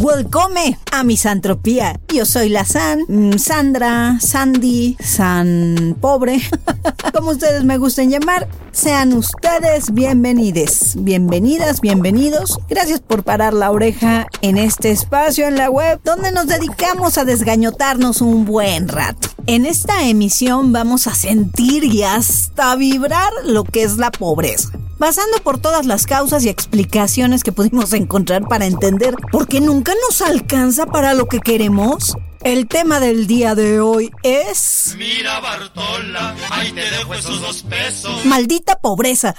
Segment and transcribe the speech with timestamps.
[0.00, 2.00] Welcome a Misantropía.
[2.12, 6.40] Yo soy la San, mm, Sandra, Sandy, San Pobre,
[7.12, 8.48] como ustedes me gusten llamar.
[8.72, 12.58] Sean ustedes bienvenidos, bienvenidas, bienvenidos.
[12.68, 17.24] Gracias por parar la oreja en este espacio en la web donde nos dedicamos a
[17.24, 19.28] desgañotarnos un buen rato.
[19.46, 25.38] En esta emisión vamos a sentir y hasta vibrar lo que es la pobreza pasando
[25.42, 30.22] por todas las causas y explicaciones que pudimos encontrar para entender por qué nunca nos
[30.22, 32.16] alcanza para lo que queremos.
[32.42, 34.94] El tema del día de hoy es...
[34.98, 38.24] Mira Bartola, ahí te dejo esos dos pesos.
[38.26, 39.34] Maldita pobreza.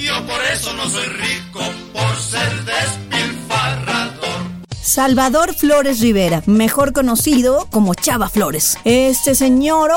[0.00, 1.60] Yo por eso no soy rico,
[1.92, 3.97] por ser despilfarrador.
[4.88, 8.78] Salvador Flores Rivera, mejor conocido como Chava Flores.
[8.84, 9.90] Este señor,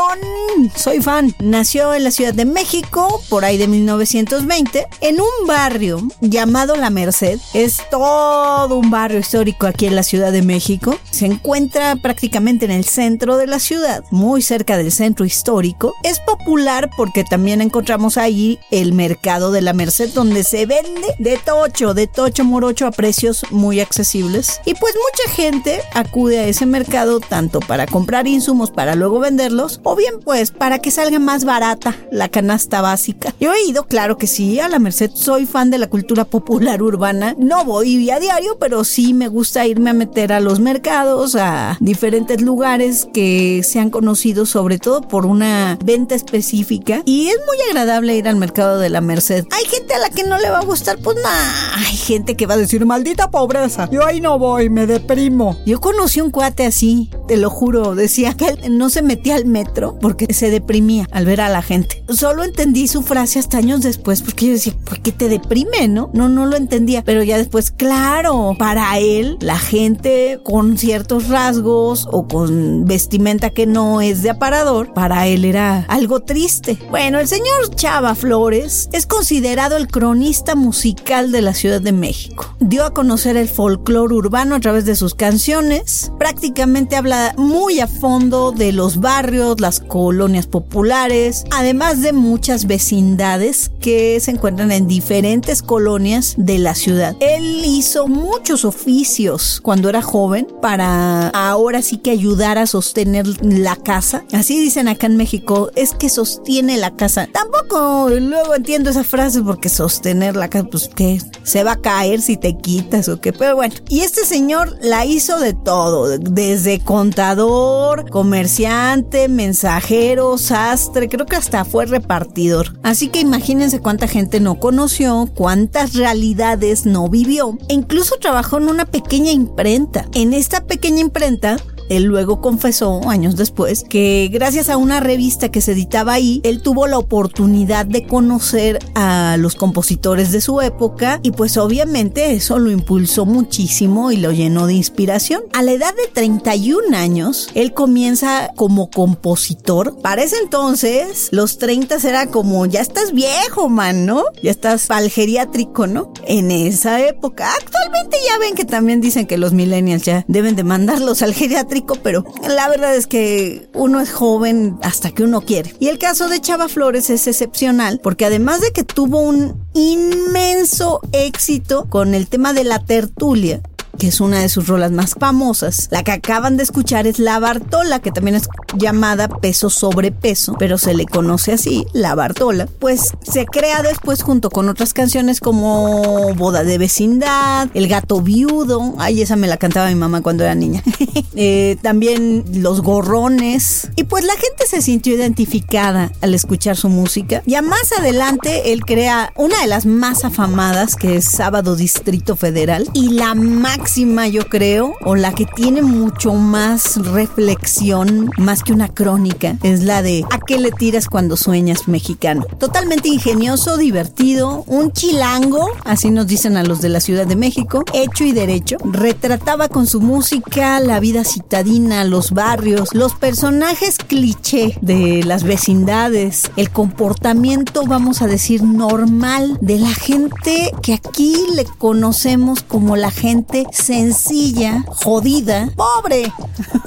[0.75, 6.05] soy fan, nació en la Ciudad de México por ahí de 1920 en un barrio
[6.19, 7.39] llamado La Merced.
[7.53, 10.99] Es todo un barrio histórico aquí en la Ciudad de México.
[11.09, 15.93] Se encuentra prácticamente en el centro de la ciudad, muy cerca del centro histórico.
[16.03, 21.37] Es popular porque también encontramos ahí el mercado de La Merced donde se vende de
[21.37, 24.59] tocho, de tocho morocho a precios muy accesibles.
[24.65, 29.79] Y pues mucha gente acude a ese mercado tanto para comprar insumos para luego venderlos
[29.83, 33.35] o bien pues para que salga más barata la canasta básica.
[33.39, 36.81] Yo he ido, claro que sí, a la Merced soy fan de la cultura popular
[36.81, 37.35] urbana.
[37.37, 41.77] No voy a diario, pero sí me gusta irme a meter a los mercados, a
[41.79, 47.57] diferentes lugares que se han conocido sobre todo por una venta específica y es muy
[47.69, 49.45] agradable ir al mercado de la Merced.
[49.51, 51.75] Hay gente a la que no le va a gustar, pues nada.
[51.75, 53.87] Hay gente que va a decir maldita pobreza.
[53.91, 55.57] Yo ahí no voy me deprimo.
[55.65, 59.45] Yo conocí un cuate así, te lo juro, decía que él no se metía al
[59.45, 62.03] metro porque se deprimía al ver a la gente.
[62.09, 66.09] Solo entendí su frase hasta años después porque yo decía, ¿por qué te deprime, no?
[66.13, 67.03] No, no lo entendía.
[67.03, 73.67] Pero ya después, claro, para él, la gente con ciertos rasgos o con vestimenta que
[73.67, 76.77] no es de aparador, para él era algo triste.
[76.89, 82.55] Bueno, el señor Chava Flores es considerado el cronista musical de la Ciudad de México.
[82.59, 86.11] Dio a conocer el folclore urbano a través de sus canciones.
[86.17, 93.71] Prácticamente habla muy a fondo de los barrios, las colonias populares, además de muchas vecindades
[93.79, 97.15] que se encuentran en diferentes colonias de la ciudad.
[97.19, 103.75] Él hizo muchos oficios cuando era joven para ahora sí que ayudar a sostener la
[103.75, 104.23] casa.
[104.33, 107.27] Así dicen acá en México, es que sostiene la casa.
[107.31, 112.21] Tampoco luego entiendo esa frase porque sostener la casa, pues que se va a caer
[112.21, 113.33] si te quitas o qué.
[113.33, 114.40] Pero bueno, y este señor
[114.81, 122.79] la hizo de todo, desde contador, comerciante, mensajero, sastre, creo que hasta fue repartidor.
[122.83, 127.57] Así que imagínense cuánta gente no conoció, cuántas realidades no vivió.
[127.69, 130.07] E incluso trabajó en una pequeña imprenta.
[130.13, 131.57] En esta pequeña imprenta
[131.91, 136.61] él luego confesó, años después, que gracias a una revista que se editaba ahí, él
[136.61, 142.59] tuvo la oportunidad de conocer a los compositores de su época y pues obviamente eso
[142.59, 145.43] lo impulsó muchísimo y lo llenó de inspiración.
[145.51, 149.97] A la edad de 31 años, él comienza como compositor.
[150.01, 154.23] Para ese entonces, los 30 era como, ya estás viejo, man, ¿no?
[154.41, 156.13] Ya estás al geriátrico, ¿no?
[156.25, 157.51] En esa época.
[157.53, 161.80] Actualmente ya ven que también dicen que los millennials ya deben de mandarlos al geriátrico
[162.03, 165.75] pero la verdad es que uno es joven hasta que uno quiere.
[165.79, 171.01] Y el caso de Chava Flores es excepcional porque además de que tuvo un inmenso
[171.11, 173.61] éxito con el tema de la tertulia,
[173.97, 175.87] que es una de sus rolas más famosas.
[175.91, 178.47] La que acaban de escuchar es La Bartola, que también es
[178.77, 182.67] llamada peso sobre peso, pero se le conoce así, La Bartola.
[182.79, 188.95] Pues se crea después junto con otras canciones como Boda de Vecindad, El Gato Viudo,
[188.97, 190.83] ay, esa me la cantaba mi mamá cuando era niña.
[191.33, 193.89] Eh, también Los Gorrones.
[193.95, 197.41] Y pues la gente se sintió identificada al escuchar su música.
[197.45, 202.89] Ya más adelante él crea una de las más afamadas, que es Sábado Distrito Federal,
[202.93, 208.73] y la máxima máxima, yo creo, o la que tiene mucho más reflexión, más que
[208.73, 212.45] una crónica, es la de ¿a qué le tiras cuando sueñas mexicano?
[212.59, 217.83] Totalmente ingenioso, divertido, un chilango, así nos dicen a los de la Ciudad de México,
[217.91, 218.77] hecho y derecho.
[218.83, 226.51] Retrataba con su música la vida citadina, los barrios, los personajes cliché de las vecindades,
[226.55, 233.09] el comportamiento, vamos a decir, normal de la gente que aquí le conocemos como la
[233.09, 236.31] gente sencilla, jodida, pobre,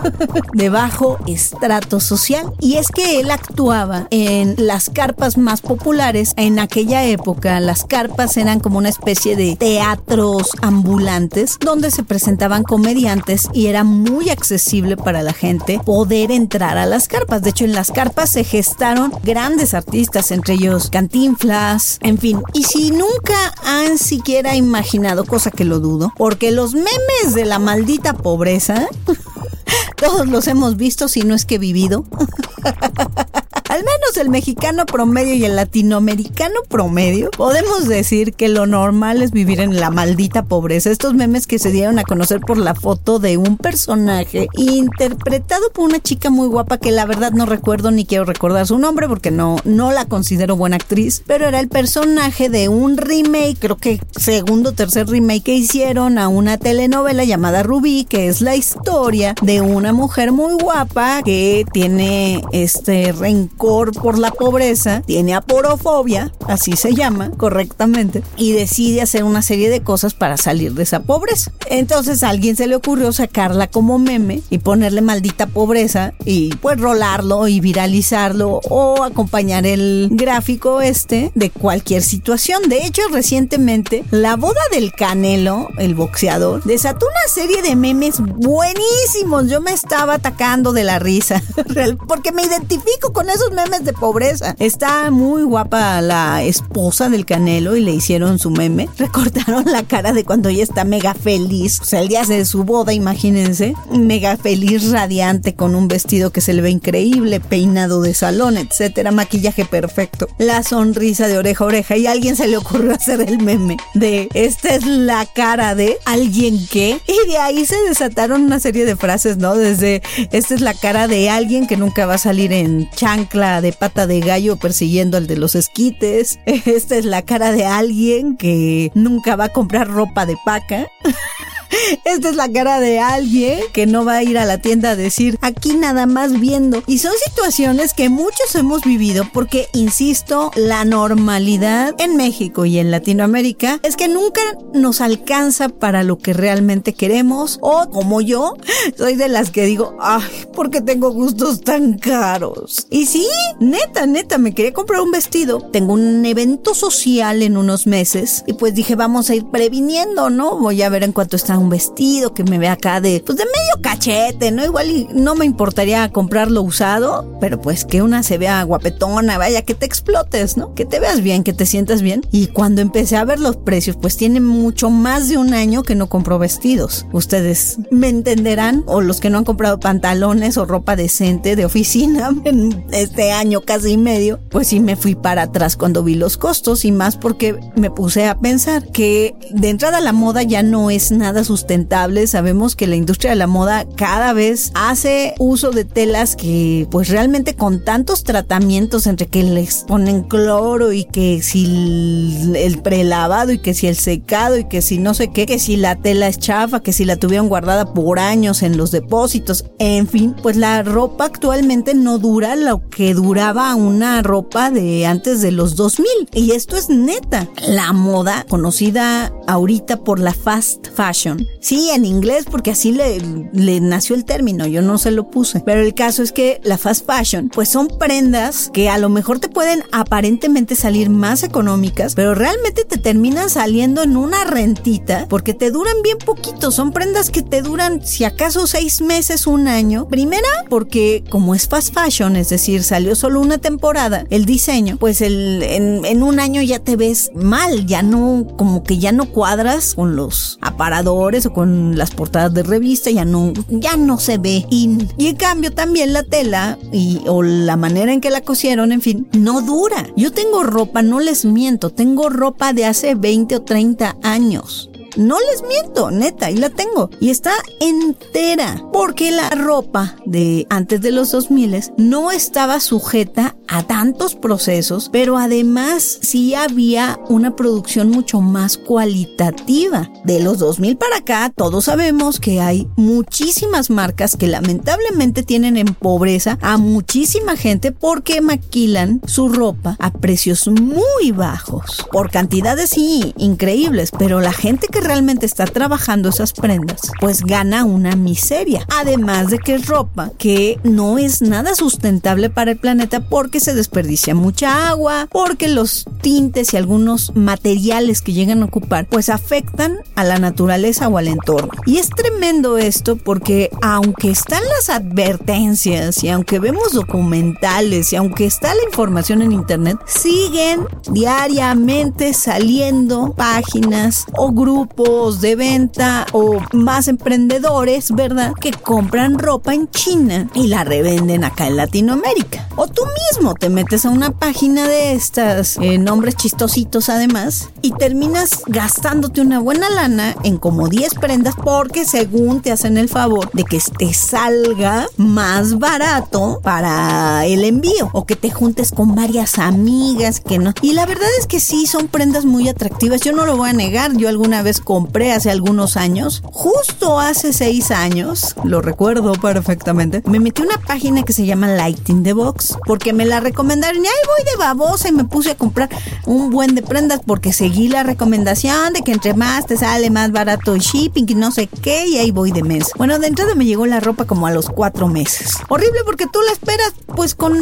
[0.53, 2.53] de bajo estrato social.
[2.61, 6.33] Y es que él actuaba en las carpas más populares.
[6.37, 12.63] En aquella época, las carpas eran como una especie de teatros ambulantes donde se presentaban
[12.63, 17.43] comediantes y era muy accesible para la gente poder entrar a las carpas.
[17.43, 22.43] De hecho, en las carpas se gestaron grandes artistas, entre ellos Cantinflas, en fin.
[22.53, 27.59] Y si nunca han siquiera imaginado, cosa que lo dudo, porque los memes de la
[27.59, 28.89] maldita pobreza,
[29.97, 32.05] todos los hemos visto si no es que vivido.
[33.75, 39.33] Al menos el mexicano promedio y el latinoamericano promedio, podemos decir que lo normal es
[39.33, 40.93] vivir en la maldita pobreza.
[40.93, 45.87] Estos memes que se dieron a conocer por la foto de un personaje interpretado por
[45.87, 49.33] una chica muy guapa que la verdad no recuerdo ni quiero recordar su nombre porque
[49.33, 54.01] no, no la considero buena actriz, pero era el personaje de un remake, creo que
[54.17, 59.35] segundo o tercer remake que hicieron a una telenovela llamada Rubí, que es la historia
[59.43, 66.77] de una mujer muy guapa que tiene este rencor por la pobreza, tiene aporofobia, así
[66.77, 71.51] se llama correctamente, y decide hacer una serie de cosas para salir de esa pobreza.
[71.71, 76.79] Entonces a alguien se le ocurrió sacarla como meme y ponerle maldita pobreza y pues
[76.79, 82.69] rolarlo y viralizarlo o acompañar el gráfico este de cualquier situación.
[82.69, 89.49] De hecho, recientemente la boda del Canelo, el boxeador, desató una serie de memes buenísimos.
[89.49, 91.43] Yo me estaba atacando de la risa
[92.09, 94.55] porque me identifico con esos memes de pobreza.
[94.59, 98.89] Está muy guapa la esposa del Canelo y le hicieron su meme.
[98.99, 101.81] Recortaron la cara de cuando ella está mega feliz.
[101.81, 103.75] O sea, el día de su boda, imagínense.
[103.91, 109.13] Mega feliz, radiante, con un vestido que se le ve increíble, peinado de salón, etcétera,
[109.13, 110.27] maquillaje perfecto.
[110.39, 111.97] La sonrisa de oreja a oreja.
[111.97, 115.99] Y a alguien se le ocurrió hacer el meme de esta es la cara de
[116.05, 117.01] alguien que.
[117.07, 119.55] Y de ahí se desataron una serie de frases, ¿no?
[119.55, 120.03] Desde
[120.33, 124.07] esta es la cara de alguien que nunca va a salir en chancla de pata
[124.07, 126.39] de gallo persiguiendo al de los esquites.
[126.47, 130.89] Esta es la cara de alguien que nunca va a comprar ropa de paca.
[132.05, 134.97] Esta es la cara de alguien que no va a ir a la tienda a
[134.97, 136.83] decir aquí nada más viendo.
[136.87, 142.91] Y son situaciones que muchos hemos vivido porque, insisto, la normalidad en México y en
[142.91, 144.41] Latinoamérica es que nunca
[144.73, 147.59] nos alcanza para lo que realmente queremos.
[147.61, 148.57] O como yo,
[148.97, 150.23] soy de las que digo, ay,
[150.55, 152.87] ¿por qué tengo gustos tan caros?
[152.91, 153.27] Y sí,
[153.61, 155.61] neta, neta, me quería comprar un vestido.
[155.61, 160.59] Tengo un evento social en unos meses y pues dije, vamos a ir previniendo, ¿no?
[160.59, 163.45] Voy a ver en cuánto está un vestido que me vea acá de, pues de
[163.45, 164.65] medio cachete, ¿no?
[164.65, 169.75] Igual no me importaría comprarlo usado, pero pues que una se vea guapetona, vaya, que
[169.75, 170.75] te explotes, ¿no?
[170.75, 172.23] Que te veas bien, que te sientas bien.
[172.31, 175.95] Y cuando empecé a ver los precios, pues tiene mucho más de un año que
[175.95, 177.07] no compro vestidos.
[177.13, 182.31] Ustedes me entenderán, o los que no han comprado pantalones o ropa decente de oficina
[182.45, 186.85] en este año casi medio, pues sí me fui para atrás cuando vi los costos
[186.85, 191.11] y más porque me puse a pensar que de entrada la moda ya no es
[191.11, 192.27] nada sustentable.
[192.27, 197.09] Sabemos que la industria de la moda cada vez hace uso de telas que pues
[197.11, 203.59] realmente con tantos tratamientos entre que les ponen cloro y que si el prelavado y
[203.59, 206.39] que si el secado y que si no sé qué, que si la tela es
[206.41, 210.83] chafa, que si la tuvieron guardada por años en los depósitos, en fin, pues la
[210.83, 216.51] ropa actualmente no dura lo que duraba una ropa de antes de los 2000 y
[216.51, 217.49] esto es neta.
[217.69, 224.17] La moda conocida ahorita por la fast fashion Sí, en inglés porque así le, nació
[224.17, 225.61] el término, yo no se lo puse.
[225.61, 229.39] Pero el caso es que la fast fashion, pues son prendas que a lo mejor
[229.39, 235.55] te pueden aparentemente salir más económicas, pero realmente te terminan saliendo en una rentita porque
[235.55, 236.71] te duran bien poquito.
[236.71, 240.09] Son prendas que te duran si acaso seis meses, un año.
[240.09, 245.21] Primera, porque como es fast fashion, es decir, salió solo una temporada, el diseño, pues
[245.21, 249.27] el, en, en un año ya te ves mal, ya no, como que ya no
[249.27, 254.39] cuadras con los aparadores o con las portadas de revista ya no, ya no se
[254.39, 255.09] ve in.
[255.17, 259.01] Y en cambio también la tela y, o la manera en que la cosieron, en
[259.01, 260.07] fin, no dura.
[260.17, 265.37] Yo tengo ropa, no les miento, tengo ropa de hace 20 o 30 años No
[265.41, 267.11] les miento, neta, ahí la tengo.
[267.21, 268.83] Y está entera.
[268.93, 271.65] Porque la ropa de antes de los 2000
[271.97, 280.11] no estaba sujeta a tantos procesos, pero además sí había una producción mucho más cualitativa.
[280.25, 285.95] De los 2000 para acá, todos sabemos que hay muchísimas marcas que lamentablemente tienen en
[285.95, 292.07] pobreza a muchísima gente porque maquilan su ropa a precios muy bajos.
[292.13, 297.85] Por cantidades sí, increíbles, pero la gente que realmente está trabajando esas prendas, pues gana
[297.85, 298.87] una miseria.
[298.97, 303.75] Además de que es ropa que no es nada sustentable para el planeta porque se
[303.75, 309.99] desperdicia mucha agua, porque los tintes y algunos materiales que llegan a ocupar, pues afectan
[310.17, 311.73] a la naturaleza o al entorno.
[311.87, 318.47] Y es tremendo esto porque aunque están las advertencias y aunque vemos documentales y aunque
[318.47, 327.09] está la información en internet, siguen diariamente saliendo páginas o grupos de venta o más
[327.09, 328.53] emprendedores, ¿verdad?
[328.61, 332.69] Que compran ropa en China y la revenden acá en Latinoamérica.
[332.77, 337.91] O tú mismo te metes a una página de estas, eh, nombres chistositos además, y
[337.91, 343.51] terminas gastándote una buena lana en como 10 prendas porque según te hacen el favor
[343.53, 349.59] de que te salga más barato para el envío o que te juntes con varias
[349.59, 350.73] amigas que no.
[350.83, 353.21] Y la verdad es que sí, son prendas muy atractivas.
[353.23, 354.17] Yo no lo voy a negar.
[354.17, 360.41] Yo alguna vez compré hace algunos años, justo hace seis años, lo recuerdo perfectamente, me
[360.41, 364.13] metí una página que se llama Lighting the Box porque me la recomendaron y ahí
[364.27, 365.89] voy de babosa y me puse a comprar
[366.27, 370.33] un buen de prendas porque seguí la recomendación de que entre más te sale más
[370.33, 372.91] barato el shipping y no sé qué y ahí voy de mes.
[372.97, 375.55] Bueno, de entrada me llegó la ropa como a los cuatro meses.
[375.69, 377.55] Horrible porque tú la esperas pues con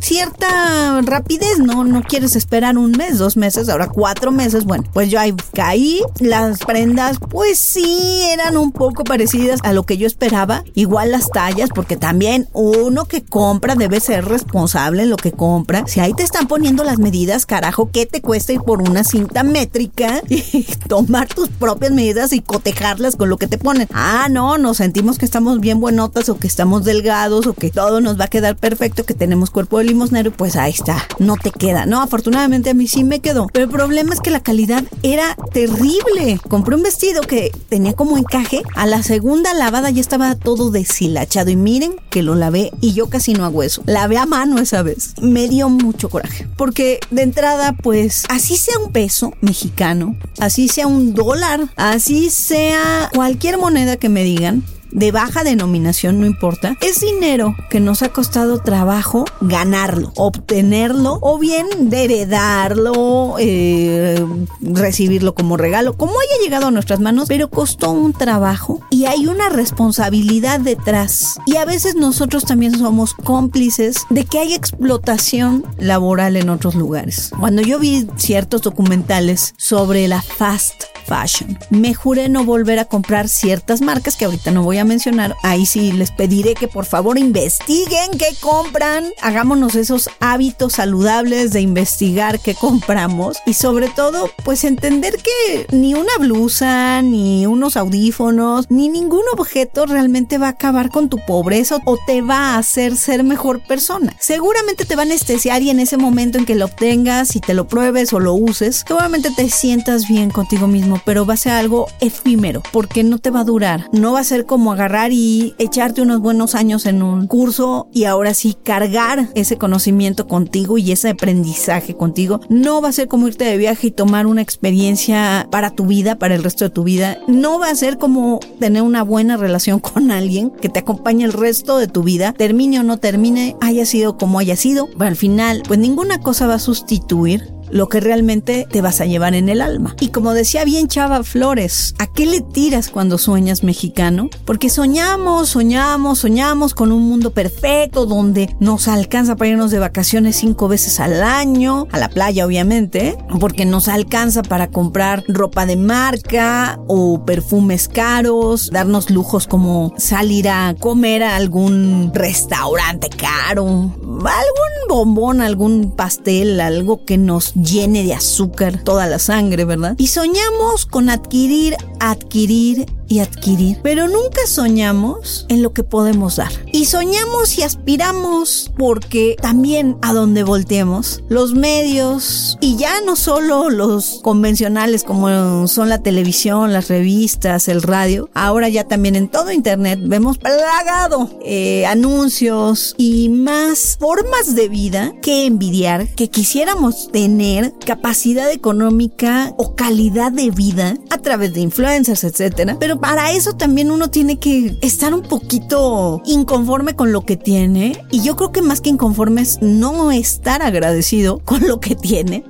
[0.00, 4.64] cierta rapidez, no, no quieres esperar un mes, dos meses, ahora cuatro meses.
[4.64, 9.82] Bueno, pues yo ahí caí, las prendas pues sí eran un poco parecidas a lo
[9.82, 15.10] que yo esperaba, igual las tallas porque también uno que compra debe ser responsable en
[15.10, 15.84] lo que compra.
[15.88, 19.42] Si ahí te están poniendo las medidas, carajo, ¿qué te cuesta ir por una cinta
[19.42, 23.88] métrica y tomar tus propias medidas y cotejarlas con lo que te ponen?
[23.92, 28.00] Ah, no, nos sentimos que estamos bien buenotas o que estamos delgados o que todo
[28.00, 31.50] nos va a quedar perfecto, que tenemos cuerpo de limosnero, pues ahí está, no te
[31.50, 31.86] queda.
[31.86, 33.48] No, afortunadamente a mí sí me quedó.
[33.52, 36.19] Pero el problema es que la calidad era terrible.
[36.48, 41.50] Compré un vestido que tenía como encaje, a la segunda lavada ya estaba todo deshilachado
[41.50, 43.82] y miren que lo lavé y yo casi no hago eso.
[43.86, 45.14] Lavé a mano esa vez.
[45.22, 46.46] Me dio mucho coraje.
[46.56, 53.10] Porque de entrada, pues, así sea un peso mexicano, así sea un dólar, así sea
[53.14, 54.62] cualquier moneda que me digan,
[54.92, 61.38] de baja denominación, no importa, es dinero que nos ha costado trabajo ganarlo, obtenerlo o
[61.38, 64.24] bien heredarlo, eh,
[64.60, 69.26] recibirlo como regalo, como haya llegado a nuestras manos, pero costó un trabajo y hay
[69.26, 71.36] una responsabilidad detrás.
[71.46, 77.30] Y a veces nosotros también somos cómplices de que hay explotación laboral en otros lugares.
[77.38, 81.58] Cuando yo vi ciertos documentales sobre la fast fashion.
[81.70, 85.36] Me juré no volver a comprar ciertas marcas que ahorita no voy a mencionar.
[85.42, 89.06] Ahí sí les pediré que por favor investiguen qué compran.
[89.20, 93.38] Hagámonos esos hábitos saludables de investigar qué compramos.
[93.46, 99.86] Y sobre todo, pues entender que ni una blusa, ni unos audífonos, ni ningún objeto
[99.86, 104.14] realmente va a acabar con tu pobreza o te va a hacer ser mejor persona.
[104.18, 107.54] Seguramente te va a anestesiar y en ese momento en que lo obtengas y te
[107.54, 111.52] lo pruebes o lo uses, seguramente te sientas bien contigo mismo pero va a ser
[111.52, 113.88] algo efímero, porque no te va a durar.
[113.92, 118.04] No va a ser como agarrar y echarte unos buenos años en un curso y
[118.04, 122.40] ahora sí cargar ese conocimiento contigo y ese aprendizaje contigo.
[122.48, 126.18] No va a ser como irte de viaje y tomar una experiencia para tu vida,
[126.18, 127.18] para el resto de tu vida.
[127.26, 131.32] No va a ser como tener una buena relación con alguien que te acompañe el
[131.32, 134.88] resto de tu vida, termine o no termine, haya sido como haya sido.
[134.92, 139.06] Pero al final, pues ninguna cosa va a sustituir lo que realmente te vas a
[139.06, 139.96] llevar en el alma.
[140.00, 144.30] Y como decía bien Chava Flores, ¿a qué le tiras cuando sueñas mexicano?
[144.44, 150.36] Porque soñamos, soñamos, soñamos con un mundo perfecto donde nos alcanza para irnos de vacaciones
[150.36, 155.76] cinco veces al año, a la playa obviamente, porque nos alcanza para comprar ropa de
[155.76, 164.88] marca o perfumes caros, darnos lujos como salir a comer a algún restaurante caro, algún
[164.88, 169.94] bombón, algún pastel, algo que nos llene de azúcar toda la sangre, ¿verdad?
[169.98, 176.52] Y soñamos con adquirir, adquirir y adquirir, pero nunca soñamos en lo que podemos dar.
[176.72, 183.68] Y soñamos y aspiramos porque también a donde volteemos, los medios, y ya no solo
[183.68, 189.50] los convencionales como son la televisión, las revistas, el radio, ahora ya también en todo
[189.50, 197.74] internet vemos plagado eh, anuncios y más formas de vida que envidiar, que quisiéramos tener
[197.84, 202.76] capacidad económica o calidad de vida a través de influencers, etcétera.
[202.78, 208.04] Pero para eso también uno tiene que estar un poquito inconforme con lo que tiene.
[208.10, 212.44] Y yo creo que más que inconforme es no estar agradecido con lo que tiene.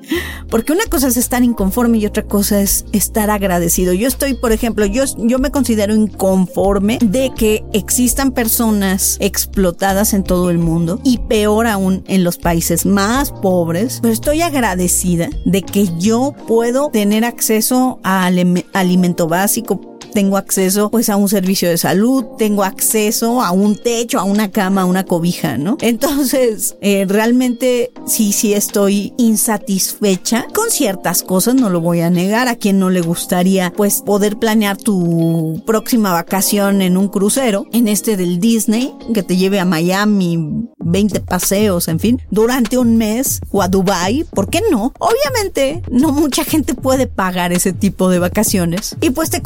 [0.48, 3.92] Porque una cosa es estar inconforme y otra cosa es estar agradecido.
[3.92, 10.24] Yo estoy, por ejemplo, yo, yo me considero inconforme de que existan personas explotadas en
[10.24, 14.00] todo el mundo y peor aún en los países más pobres.
[14.02, 18.28] Pero estoy agradecida de que yo puedo tener acceso a
[18.72, 24.18] alimento básico, tengo acceso pues a un servicio de salud, tengo acceso a un techo,
[24.18, 25.76] a una cama, a una cobija, ¿no?
[25.80, 32.48] Entonces, eh, realmente sí, sí estoy insatisfecha con ciertas cosas, no lo voy a negar,
[32.48, 37.88] a quien no le gustaría pues poder planear tu próxima vacación en un crucero, en
[37.88, 43.40] este del Disney, que te lleve a Miami, 20 paseos, en fin, durante un mes
[43.50, 44.92] o a Dubai, ¿por qué no?
[44.98, 49.42] Obviamente, no mucha gente puede pagar ese tipo de vacaciones y pues te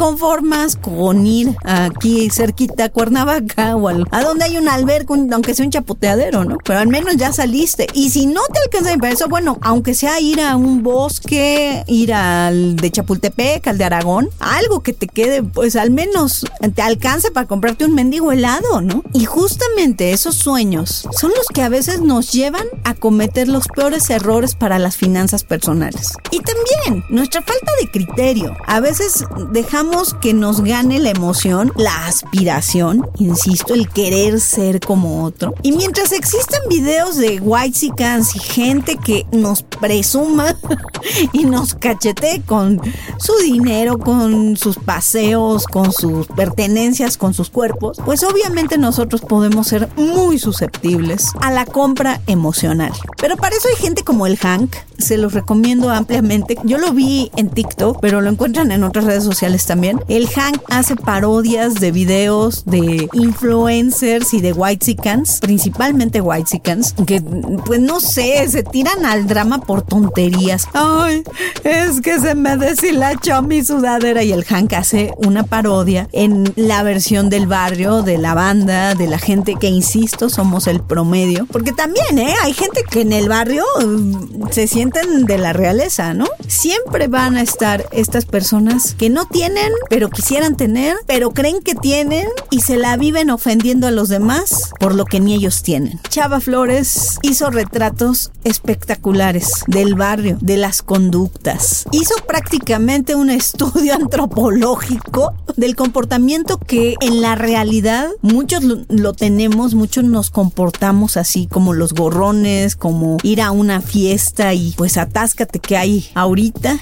[0.54, 5.64] conformas con ir aquí cerquita a Cuernavaca o a donde hay un albergue, aunque sea
[5.64, 6.58] un chapoteadero, ¿no?
[6.64, 7.86] Pero al menos ya saliste.
[7.92, 12.12] Y si no te alcanza para eso, bueno, aunque sea ir a un bosque, ir
[12.14, 16.44] al de Chapultepec, al de Aragón, algo que te quede, pues al menos
[16.74, 19.02] te alcance para comprarte un mendigo helado, ¿no?
[19.12, 24.08] Y justamente esos sueños son los que a veces nos llevan a cometer los peores
[24.10, 26.12] errores para las finanzas personales.
[26.30, 28.56] Y también nuestra falta de criterio.
[28.66, 35.24] A veces dejamos que nos gane la emoción, la aspiración, insisto, el querer ser como
[35.24, 35.54] otro.
[35.62, 40.56] Y mientras existan videos de white y gente que nos presuma
[41.32, 42.80] y nos cachete con
[43.18, 49.68] su dinero, con sus paseos, con sus pertenencias, con sus cuerpos, pues obviamente nosotros podemos
[49.68, 52.92] ser muy susceptibles a la compra emocional.
[53.18, 56.56] Pero para eso hay gente como el Hank, se los recomiendo ampliamente.
[56.64, 60.00] Yo lo vi en TikTok, pero lo encuentran en otras redes sociales también.
[60.08, 67.20] El Hank hace parodias de videos de influencers y de whitesicans, principalmente whitesicans, que
[67.64, 70.66] pues no sé, se tiran al drama por tonterías.
[70.72, 71.22] Ay,
[71.62, 76.82] es que se me deshilachó mi sudadera y el Hank hace una parodia en la
[76.82, 81.46] versión del barrio, de la banda, de la gente que, insisto, somos el promedio.
[81.50, 82.34] Porque también, ¿eh?
[82.42, 86.26] Hay gente que en el barrio mm, se sienten de la realeza, ¿no?
[86.46, 91.74] Siempre van a estar estas personas que no tienen, pero quisieran tener, pero creen que
[91.74, 96.00] tienen y se la viven ofendiendo a los demás por lo que ni ellos tienen.
[96.08, 101.84] Chava Flores hizo retratos espectaculares del barrio, de las conductas.
[101.92, 110.04] Hizo prácticamente un estudio antropológico del comportamiento que en la realidad muchos lo, tenemos, muchos
[110.04, 115.76] nos comportamos así como los gorrones, como ir a una fiesta y pues atáscate que
[115.76, 116.78] hay ahorita.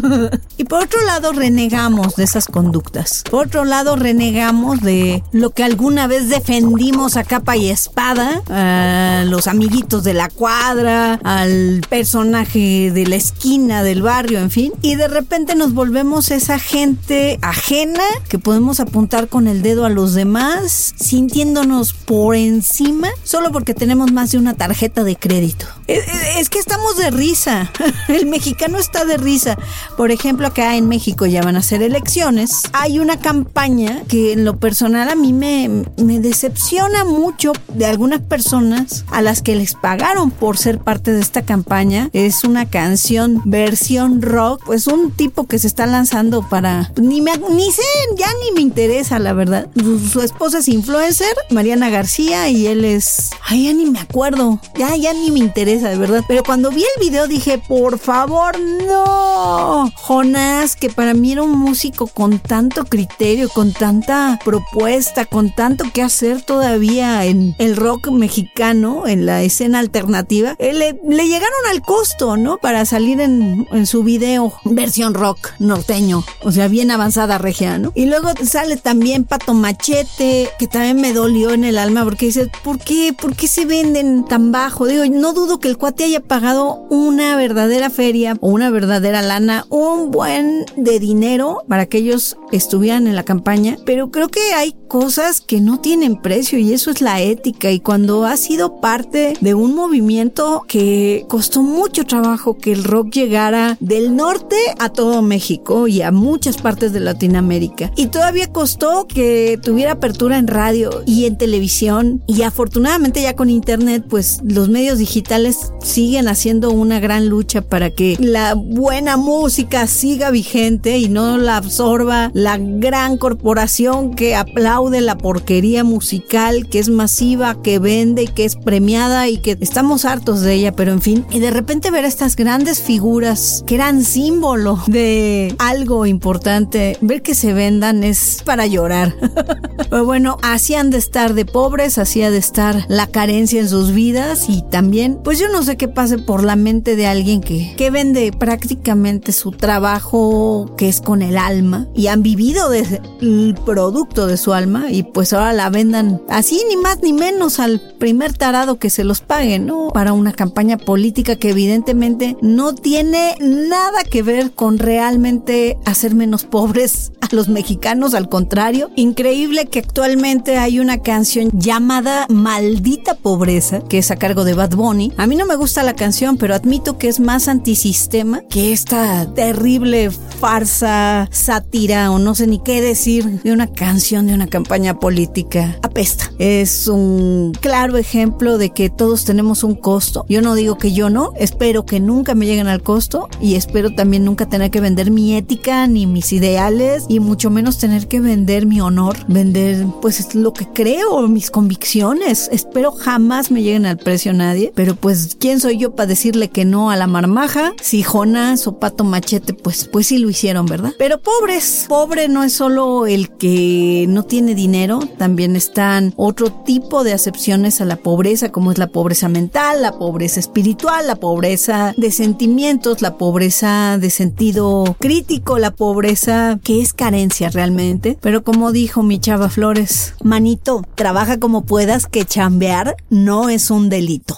[0.56, 2.85] y por otro lado renegamos de esas conductas.
[3.30, 9.24] Por otro lado renegamos de lo que alguna vez defendimos a capa y espada, a
[9.26, 14.72] los amiguitos de la cuadra, al personaje de la esquina del barrio, en fin.
[14.82, 19.90] Y de repente nos volvemos esa gente ajena que podemos apuntar con el dedo a
[19.90, 25.66] los demás, sintiéndonos por encima solo porque tenemos más de una tarjeta de crédito.
[25.86, 27.70] Es, que estamos de risa.
[28.08, 29.56] El mexicano está de risa.
[29.96, 32.62] Por ejemplo, acá en México ya van a ser elecciones.
[32.78, 39.06] Hay una campaña que en lo personal a mí me, decepciona mucho de algunas personas
[39.10, 42.10] a las que les pagaron por ser parte de esta campaña.
[42.12, 46.92] Es una canción versión rock, pues un tipo que se está lanzando para...
[47.00, 47.82] Ni, me, ni sé,
[48.18, 49.68] ya ni me interesa, la verdad.
[50.12, 53.30] Su, esposa es influencer, Mariana García, y él es...
[53.42, 54.60] Ay, ya ni me acuerdo.
[54.78, 56.24] Ya, ya ni me interesa, de verdad.
[56.28, 59.90] Pero cuando vi el video dije, por favor, no.
[59.94, 65.84] Jonás, que para mí era un músico con tanto criterio, con tanta propuesta, con tanto
[65.94, 70.56] que hacer todavía en el rock mexicano, en la escena alternativa.
[70.58, 70.94] Él le,
[71.28, 72.58] llegaron al costo, ¿no?
[72.58, 77.92] Para salir en, su video versión rock norteño, o sea, bien avanzada regia, ¿no?
[77.94, 82.50] Y luego sale también Pato Machete, que también me dolió en el alma porque dice,
[82.64, 83.14] ¿por qué?
[83.16, 84.86] ¿Por qué se venden tan bajo?
[84.86, 89.66] Digo, no dudo que el cuate haya pagado una verdadera feria o una verdadera lana,
[89.70, 94.74] un buen de dinero para que ellos estuvieran en la campaña, pero creo que hay
[94.88, 97.70] cosas que no tienen precio y eso es la ética.
[97.70, 103.12] Y cuando ha sido parte de un movimiento que costó mucho trabajo que el rock
[103.12, 107.90] llegara del norte a todo México y a muchas partes de Latinoamérica.
[107.96, 112.22] Y todavía costó que tuviera apertura en radio y en televisión.
[112.26, 117.90] Y afortunadamente ya con internet pues los medios digitales siguen haciendo una gran lucha para
[117.90, 125.00] que la buena música siga vigente y no la absorba la gran corporación que aplaude
[125.00, 130.42] la porquería musical, que es masiva, que vende, que es premiada y que estamos hartos
[130.42, 134.78] de ella, pero en fin, y de repente ver estas grandes figuras que eran símbolo
[134.86, 139.14] de algo importante, ver que se vendan es para llorar.
[139.88, 144.50] pero bueno, hacían de estar de pobres, hacía de estar la carencia en sus vidas
[144.50, 147.90] y también, pues yo no sé qué pase por la mente de alguien que, que
[147.90, 154.52] vende prácticamente su trabajo que es con el alma y vivido del producto de su
[154.52, 158.90] alma y pues ahora la vendan así ni más ni menos al primer tarado que
[158.90, 159.90] se los pague, ¿no?
[159.94, 166.42] Para una campaña política que evidentemente no tiene nada que ver con realmente hacer menos
[166.42, 168.90] pobres a los mexicanos, al contrario.
[168.96, 174.74] Increíble que actualmente hay una canción llamada Maldita Pobreza, que es a cargo de Bad
[174.74, 175.12] Bunny.
[175.16, 179.32] A mí no me gusta la canción, pero admito que es más antisistema que esta
[179.32, 185.78] terrible farsa, sátira no sé ni qué decir de una canción de una campaña política.
[185.82, 186.30] Apesta.
[186.38, 190.24] Es un claro ejemplo de que todos tenemos un costo.
[190.28, 193.94] Yo no digo que yo no, espero que nunca me lleguen al costo y espero
[193.94, 198.20] también nunca tener que vender mi ética ni mis ideales y mucho menos tener que
[198.20, 202.48] vender mi honor, vender pues lo que creo, mis convicciones.
[202.52, 206.64] Espero jamás me lleguen al precio nadie, pero pues quién soy yo para decirle que
[206.64, 210.92] no a la marmaja si Jonás o Pato Machete pues pues sí lo hicieron, ¿verdad?
[210.98, 217.02] Pero pobres, pobre no es solo el que no tiene dinero, también están otro tipo
[217.02, 221.94] de acepciones a la pobreza, como es la pobreza mental, la pobreza espiritual, la pobreza
[221.96, 228.16] de sentimientos, la pobreza de sentido crítico, la pobreza que es carencia realmente.
[228.20, 233.88] Pero como dijo mi chava Flores, manito, trabaja como puedas que chambear no es un
[233.88, 234.36] delito.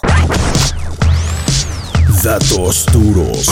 [2.23, 3.51] Datos duros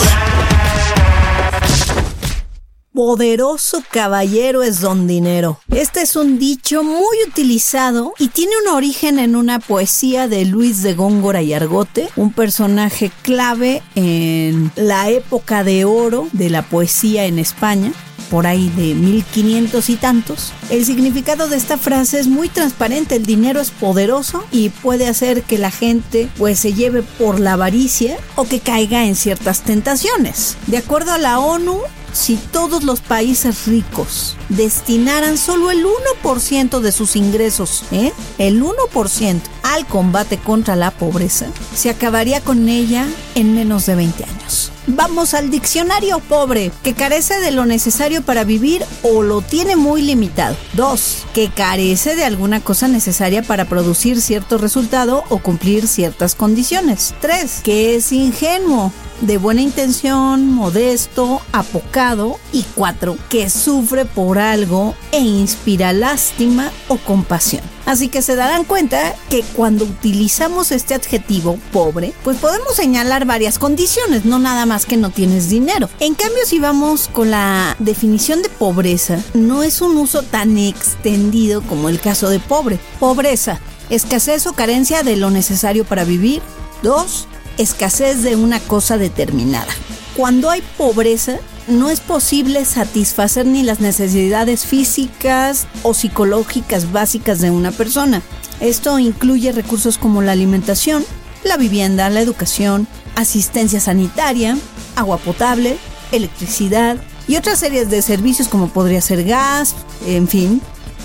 [2.98, 5.60] poderoso caballero es don dinero.
[5.70, 10.82] Este es un dicho muy utilizado y tiene un origen en una poesía de Luis
[10.82, 17.26] de Góngora y Argote, un personaje clave en la época de oro de la poesía
[17.26, 17.92] en España
[18.30, 20.52] por ahí de 1500 y tantos.
[20.68, 25.42] El significado de esta frase es muy transparente, el dinero es poderoso y puede hacer
[25.44, 30.56] que la gente pues se lleve por la avaricia o que caiga en ciertas tentaciones.
[30.66, 31.78] De acuerdo a la ONU,
[32.12, 35.84] si todos los países ricos destinaran solo el
[36.22, 38.12] 1% de sus ingresos, ¿eh?
[38.38, 44.24] el 1% al combate contra la pobreza, se acabaría con ella en menos de 20
[44.24, 44.72] años.
[44.90, 50.00] Vamos al diccionario pobre, que carece de lo necesario para vivir o lo tiene muy
[50.00, 50.56] limitado.
[50.72, 51.26] 2.
[51.34, 57.14] Que carece de alguna cosa necesaria para producir cierto resultado o cumplir ciertas condiciones.
[57.20, 57.60] 3.
[57.62, 62.38] Que es ingenuo, de buena intención, modesto, apocado.
[62.52, 63.16] Y 4.
[63.28, 67.62] Que sufre por algo e inspira lástima o compasión.
[67.86, 73.58] Así que se darán cuenta que cuando utilizamos este adjetivo pobre, pues podemos señalar varias
[73.58, 75.88] condiciones, no nada más que no tienes dinero.
[75.98, 81.62] En cambio, si vamos con la definición de pobreza, no es un uso tan extendido
[81.62, 82.78] como el caso de pobre.
[83.00, 86.42] Pobreza, escasez o carencia de lo necesario para vivir.
[86.82, 87.26] Dos,
[87.58, 89.72] escasez de una cosa determinada.
[90.16, 97.50] Cuando hay pobreza, no es posible satisfacer ni las necesidades físicas o psicológicas básicas de
[97.50, 98.22] una persona.
[98.60, 101.04] Esto incluye recursos como la alimentación,
[101.44, 104.56] la vivienda, la educación, asistencia sanitaria,
[104.96, 105.76] agua potable,
[106.10, 106.96] electricidad
[107.28, 109.74] y otras series de servicios como podría ser gas,
[110.06, 110.62] en fin.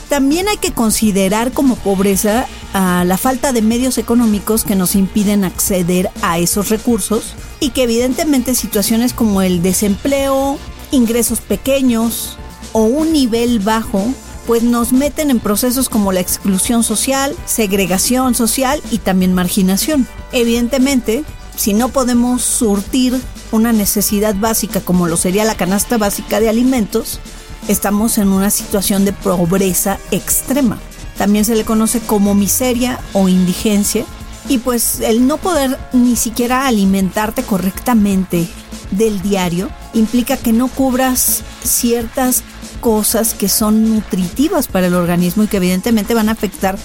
[0.09, 6.09] También hay que considerar como pobreza la falta de medios económicos que nos impiden acceder
[6.21, 10.57] a esos recursos y que evidentemente situaciones como el desempleo,
[10.91, 12.37] ingresos pequeños
[12.71, 14.05] o un nivel bajo
[14.45, 20.05] pues nos meten en procesos como la exclusión social, segregación social y también marginación.
[20.31, 21.23] Evidentemente,
[21.55, 23.19] si no podemos surtir
[23.51, 27.19] una necesidad básica como lo sería la canasta básica de alimentos,
[27.67, 30.79] estamos en una situación de pobreza extrema.
[31.17, 34.05] También se le conoce como miseria o indigencia
[34.49, 38.47] y pues el no poder ni siquiera alimentarte correctamente
[38.91, 42.43] del diario implica que no cubras ciertas
[42.81, 46.77] cosas que son nutritivas para el organismo y que evidentemente van a afectar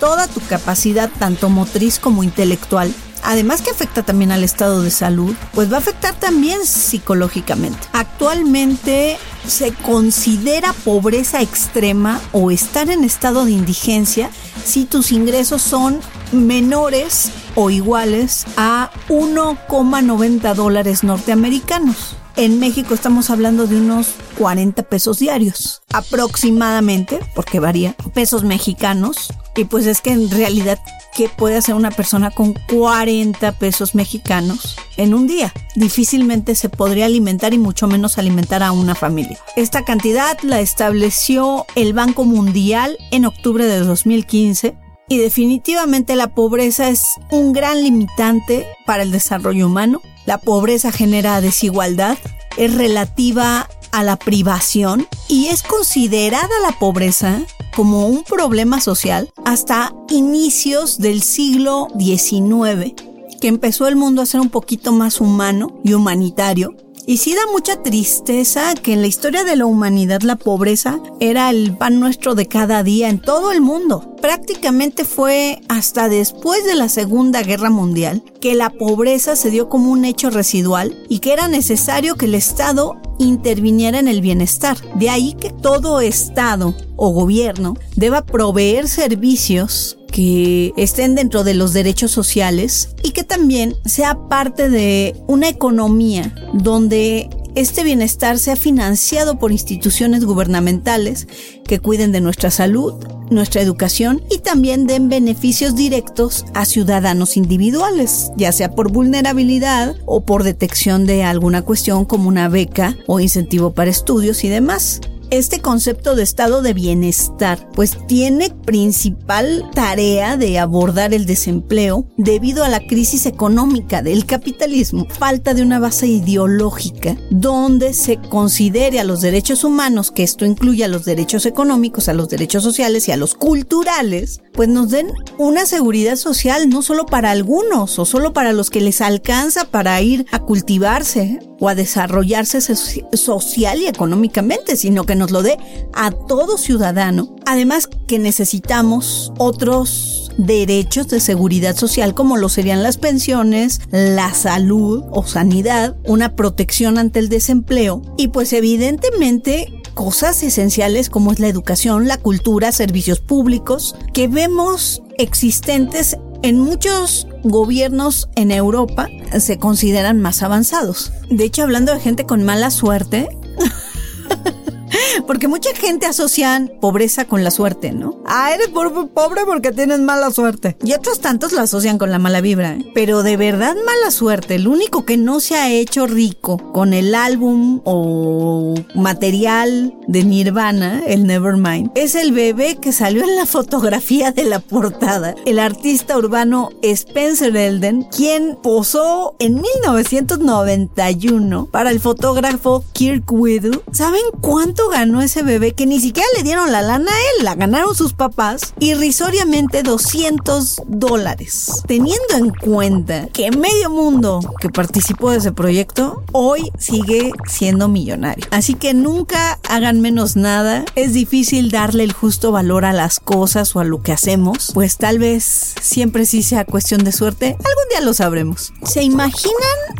[0.00, 2.92] toda tu capacidad, tanto motriz como intelectual.
[3.28, 7.86] Además que afecta también al estado de salud, pues va a afectar también psicológicamente.
[7.92, 14.30] Actualmente se considera pobreza extrema o estar en estado de indigencia
[14.64, 16.00] si tus ingresos son
[16.32, 22.16] menores o iguales a 1,90 dólares norteamericanos.
[22.36, 29.34] En México estamos hablando de unos 40 pesos diarios, aproximadamente, porque varía, pesos mexicanos.
[29.58, 30.78] Y pues es que en realidad,
[31.16, 35.52] ¿qué puede hacer una persona con 40 pesos mexicanos en un día?
[35.74, 39.36] Difícilmente se podría alimentar y mucho menos alimentar a una familia.
[39.56, 44.76] Esta cantidad la estableció el Banco Mundial en octubre de 2015
[45.08, 50.02] y definitivamente la pobreza es un gran limitante para el desarrollo humano.
[50.24, 52.16] La pobreza genera desigualdad,
[52.58, 57.40] es relativa a la privación y es considerada la pobreza
[57.78, 62.92] como un problema social hasta inicios del siglo XIX,
[63.40, 66.74] que empezó el mundo a ser un poquito más humano y humanitario
[67.06, 71.48] y sí da mucha tristeza que en la historia de la humanidad la pobreza era
[71.50, 74.16] el pan nuestro de cada día en todo el mundo.
[74.20, 79.92] Prácticamente fue hasta después de la Segunda Guerra Mundial que la pobreza se dio como
[79.92, 84.76] un hecho residual y que era necesario que el Estado interviniera en el bienestar.
[84.96, 91.72] De ahí que todo Estado o gobierno deba proveer servicios que estén dentro de los
[91.72, 99.38] derechos sociales y que también sea parte de una economía donde este bienestar sea financiado
[99.38, 101.26] por instituciones gubernamentales
[101.64, 102.94] que cuiden de nuestra salud,
[103.30, 110.24] nuestra educación y también den beneficios directos a ciudadanos individuales, ya sea por vulnerabilidad o
[110.24, 115.60] por detección de alguna cuestión como una beca o incentivo para estudios y demás este
[115.60, 122.68] concepto de estado de bienestar, pues tiene principal tarea de abordar el desempleo debido a
[122.68, 129.20] la crisis económica del capitalismo, falta de una base ideológica donde se considere a los
[129.20, 133.16] derechos humanos, que esto incluye a los derechos económicos, a los derechos sociales y a
[133.16, 138.52] los culturales, pues nos den una seguridad social no solo para algunos o solo para
[138.52, 145.04] los que les alcanza para ir a cultivarse o a desarrollarse social y económicamente, sino
[145.04, 145.58] que nos lo dé
[145.92, 147.34] a todo ciudadano.
[147.46, 155.04] Además que necesitamos otros derechos de seguridad social como lo serían las pensiones, la salud
[155.10, 161.48] o sanidad, una protección ante el desempleo y pues evidentemente cosas esenciales como es la
[161.48, 170.20] educación, la cultura, servicios públicos que vemos existentes en muchos gobiernos en Europa se consideran
[170.20, 171.12] más avanzados.
[171.30, 173.28] De hecho, hablando de gente con mala suerte,
[175.26, 178.20] Porque mucha gente asocian pobreza con la suerte, ¿no?
[178.26, 180.76] Ah, eres pobre porque tienes mala suerte.
[180.84, 182.74] Y otros tantos la asocian con la mala vibra.
[182.74, 182.90] ¿eh?
[182.94, 184.56] Pero de verdad mala suerte.
[184.56, 191.02] El único que no se ha hecho rico con el álbum o material de Nirvana,
[191.06, 195.34] el Nevermind, es el bebé que salió en la fotografía de la portada.
[195.46, 203.82] El artista urbano Spencer Elden, quien posó en 1991 para el fotógrafo Kirk Widow.
[203.92, 205.18] ¿Saben cuánto ganó?
[205.22, 208.74] ese bebé que ni siquiera le dieron la lana a él, la ganaron sus papás,
[208.80, 211.82] irrisoriamente 200 dólares.
[211.86, 218.46] Teniendo en cuenta que medio mundo que participó de ese proyecto hoy sigue siendo millonario.
[218.50, 220.84] Así que nunca hagan menos nada.
[220.94, 224.96] Es difícil darle el justo valor a las cosas o a lo que hacemos, pues
[224.96, 227.46] tal vez siempre sí sea cuestión de suerte.
[227.46, 228.72] Algún día lo sabremos.
[228.84, 229.54] ¿Se imaginan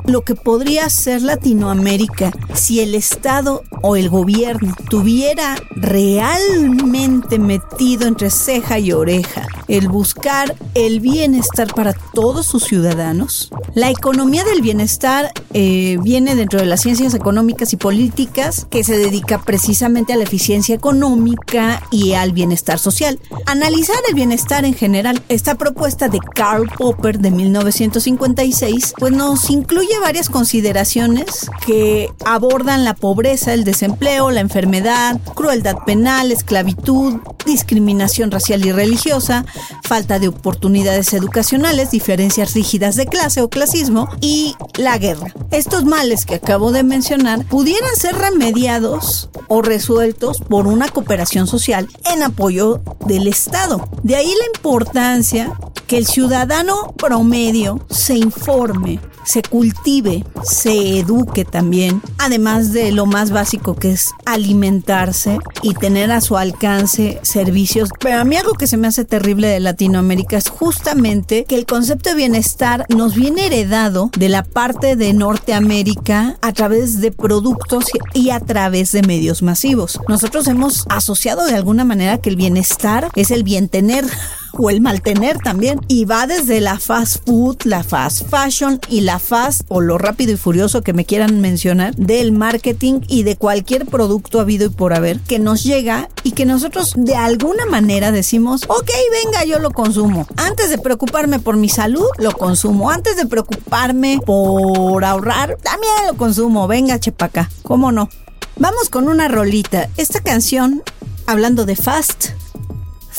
[0.08, 8.30] lo que podría ser Latinoamérica si el Estado o el gobierno tuviera realmente metido entre
[8.30, 13.50] ceja y oreja el buscar el bienestar para todos sus ciudadanos.
[13.74, 18.96] La economía del bienestar eh, viene dentro de las ciencias económicas y políticas que se
[18.96, 23.18] dedica precisamente a la eficiencia económica y al bienestar social.
[23.46, 29.98] Analizar el bienestar en general, esta propuesta de Karl Popper de 1956, pues nos incluye
[30.00, 38.64] varias consideraciones que abordan la pobreza, el desempleo, la enfermedad, crueldad penal, esclavitud, discriminación racial
[38.64, 39.44] y religiosa,
[39.82, 45.32] falta de oportunidades educacionales, diferencias rígidas de clase o clasismo y la guerra.
[45.50, 51.88] Estos males que acabo de mencionar pudieran ser remediados o resueltos por una cooperación social
[52.12, 53.88] en apoyo del Estado.
[54.02, 55.52] De ahí la importancia
[55.86, 63.30] que el ciudadano promedio se informe, se cultive, se eduque también, además de lo más
[63.30, 67.88] básico que es alimentarse y tener a su alcance servicios.
[68.00, 71.66] Pero a mí algo que se me hace terrible de Latinoamérica es justamente que el
[71.66, 77.86] concepto de bienestar nos viene heredado de la parte de Norteamérica a través de productos
[78.14, 80.00] y a través de medios masivos.
[80.08, 84.04] Nosotros hemos asociado de alguna manera que el bienestar es el bien tener
[84.52, 85.80] o el maltener también.
[85.88, 90.32] Y va desde la fast food, la fast fashion y la fast o lo rápido
[90.32, 94.94] y furioso que me quieran mencionar del marketing y de cualquier producto habido y por
[94.94, 98.90] haber que nos llega y que nosotros de alguna manera decimos, ok,
[99.24, 100.26] venga, yo lo consumo.
[100.36, 102.90] Antes de preocuparme por mi salud, lo consumo.
[102.90, 106.66] Antes de preocuparme por ahorrar, también lo consumo.
[106.68, 108.08] Venga, chepaca, ¿cómo no?
[108.56, 109.88] Vamos con una rolita.
[109.96, 110.82] Esta canción,
[111.26, 112.30] hablando de fast,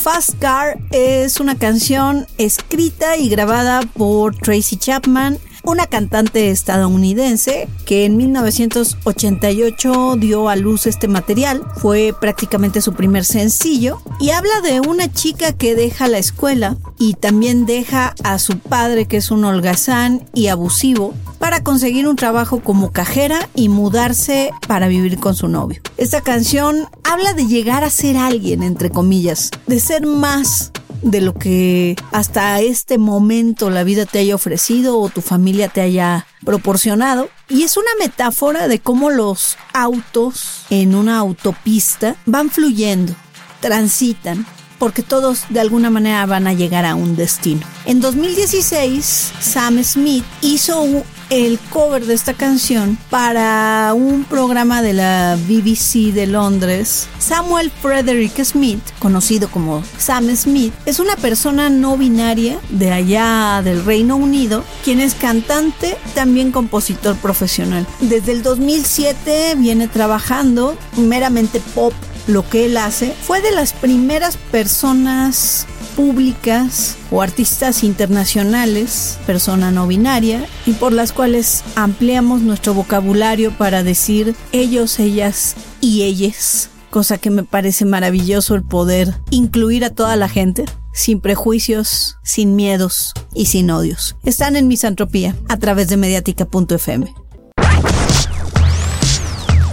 [0.02, 8.04] Fast Car es una canción escrita y grabada por Tracy Chapman, una cantante estadounidense que
[8.04, 11.62] en 1988 dio a luz este material.
[11.76, 17.14] Fue prácticamente su primer sencillo y habla de una chica que deja la escuela y
[17.14, 22.60] también deja a su padre que es un holgazán y abusivo para conseguir un trabajo
[22.60, 25.80] como cajera y mudarse para vivir con su novio.
[25.96, 31.34] Esta canción habla de llegar a ser alguien, entre comillas, de ser más de lo
[31.34, 37.28] que hasta este momento la vida te haya ofrecido o tu familia te haya proporcionado.
[37.48, 43.14] Y es una metáfora de cómo los autos en una autopista van fluyendo,
[43.60, 44.46] transitan,
[44.78, 47.62] porque todos de alguna manera van a llegar a un destino.
[47.84, 50.82] En 2016, Sam Smith hizo
[51.30, 57.08] el cover de esta canción para un programa de la BBC de Londres.
[57.20, 63.84] Samuel Frederick Smith, conocido como Sam Smith, es una persona no binaria de allá del
[63.84, 67.86] Reino Unido, quien es cantante, también compositor profesional.
[68.00, 71.94] Desde el 2007 viene trabajando meramente pop
[72.26, 75.66] lo que él hace, fue de las primeras personas
[75.96, 83.82] públicas o artistas internacionales, persona no binaria, y por las cuales ampliamos nuestro vocabulario para
[83.82, 90.16] decir ellos, ellas y ellas, cosa que me parece maravilloso el poder incluir a toda
[90.16, 90.64] la gente.
[90.92, 94.16] Sin prejuicios, sin miedos y sin odios.
[94.24, 97.14] Están en Misantropía a través de mediática.fm.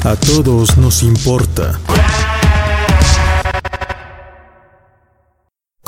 [0.03, 1.79] A todos nos importa.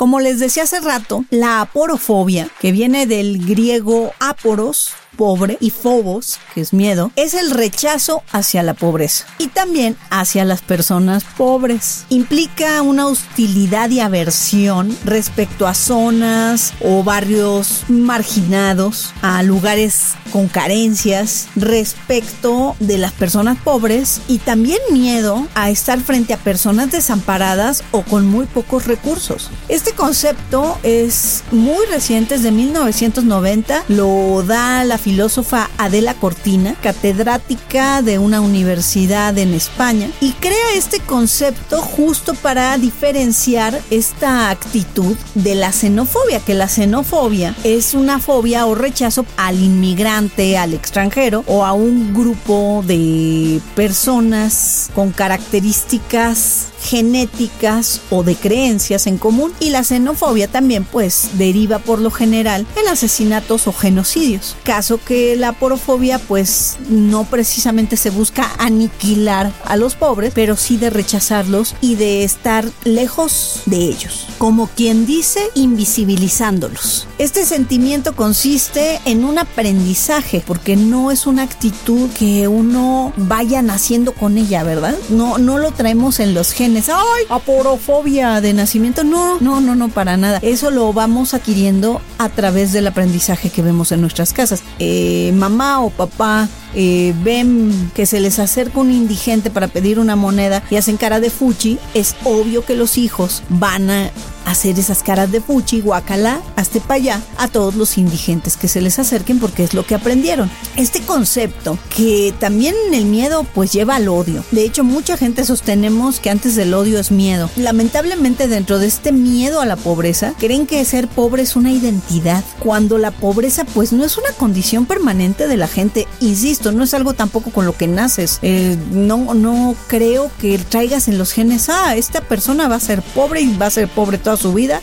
[0.00, 6.38] Como les decía hace rato, la aporofobia, que viene del griego aporos, pobre, y phobos,
[6.54, 12.04] que es miedo, es el rechazo hacia la pobreza y también hacia las personas pobres.
[12.08, 21.48] Implica una hostilidad y aversión respecto a zonas o barrios marginados, a lugares con carencias
[21.56, 28.02] respecto de las personas pobres y también miedo a estar frente a personas desamparadas o
[28.02, 29.50] con muy pocos recursos.
[29.68, 38.02] Este concepto es muy reciente, es de 1990, lo da la filósofa Adela Cortina, catedrática
[38.02, 45.54] de una universidad en España, y crea este concepto justo para diferenciar esta actitud de
[45.54, 51.64] la xenofobia, que la xenofobia es una fobia o rechazo al inmigrante, al extranjero o
[51.64, 59.84] a un grupo de personas con características genéticas o de creencias en común y la
[59.84, 64.56] xenofobia también pues deriva por lo general en asesinatos o genocidios.
[64.98, 70.90] Que la porofobia pues no precisamente se busca aniquilar a los pobres, pero sí de
[70.90, 74.26] rechazarlos y de estar lejos de ellos.
[74.38, 77.06] Como quien dice, invisibilizándolos.
[77.18, 84.12] Este sentimiento consiste en un aprendizaje porque no es una actitud que uno vaya naciendo
[84.12, 84.96] con ella, ¿verdad?
[85.10, 86.88] No, no lo traemos en los genes.
[86.88, 87.24] ¡Ay!
[87.28, 89.04] Aporofobia de nacimiento.
[89.04, 90.38] No, no, no, no, para nada.
[90.42, 94.62] Eso lo vamos adquiriendo a través del aprendizaje que vemos en nuestras casas.
[94.82, 100.16] Eh, mamá o papá eh, ven que se les acerca un indigente para pedir una
[100.16, 104.10] moneda y hacen cara de fuchi, es obvio que los hijos van a
[104.46, 108.80] hacer esas caras de fuchi, guacala, hasta para allá a todos los indigentes que se
[108.80, 110.50] les acerquen porque es lo que aprendieron.
[110.76, 114.44] Este concepto que también el miedo pues lleva al odio.
[114.50, 117.50] De hecho, mucha gente sostenemos que antes del odio es miedo.
[117.56, 122.44] Lamentablemente dentro de este miedo a la pobreza, creen que ser pobre es una identidad,
[122.58, 126.06] cuando la pobreza pues no es una condición permanente de la gente.
[126.20, 128.38] Insisto, no es algo tampoco con lo que naces.
[128.42, 133.02] Eh, no, no creo que traigas en los genes, ah, esta persona va a ser
[133.02, 134.80] pobre y va a ser pobre toda su vida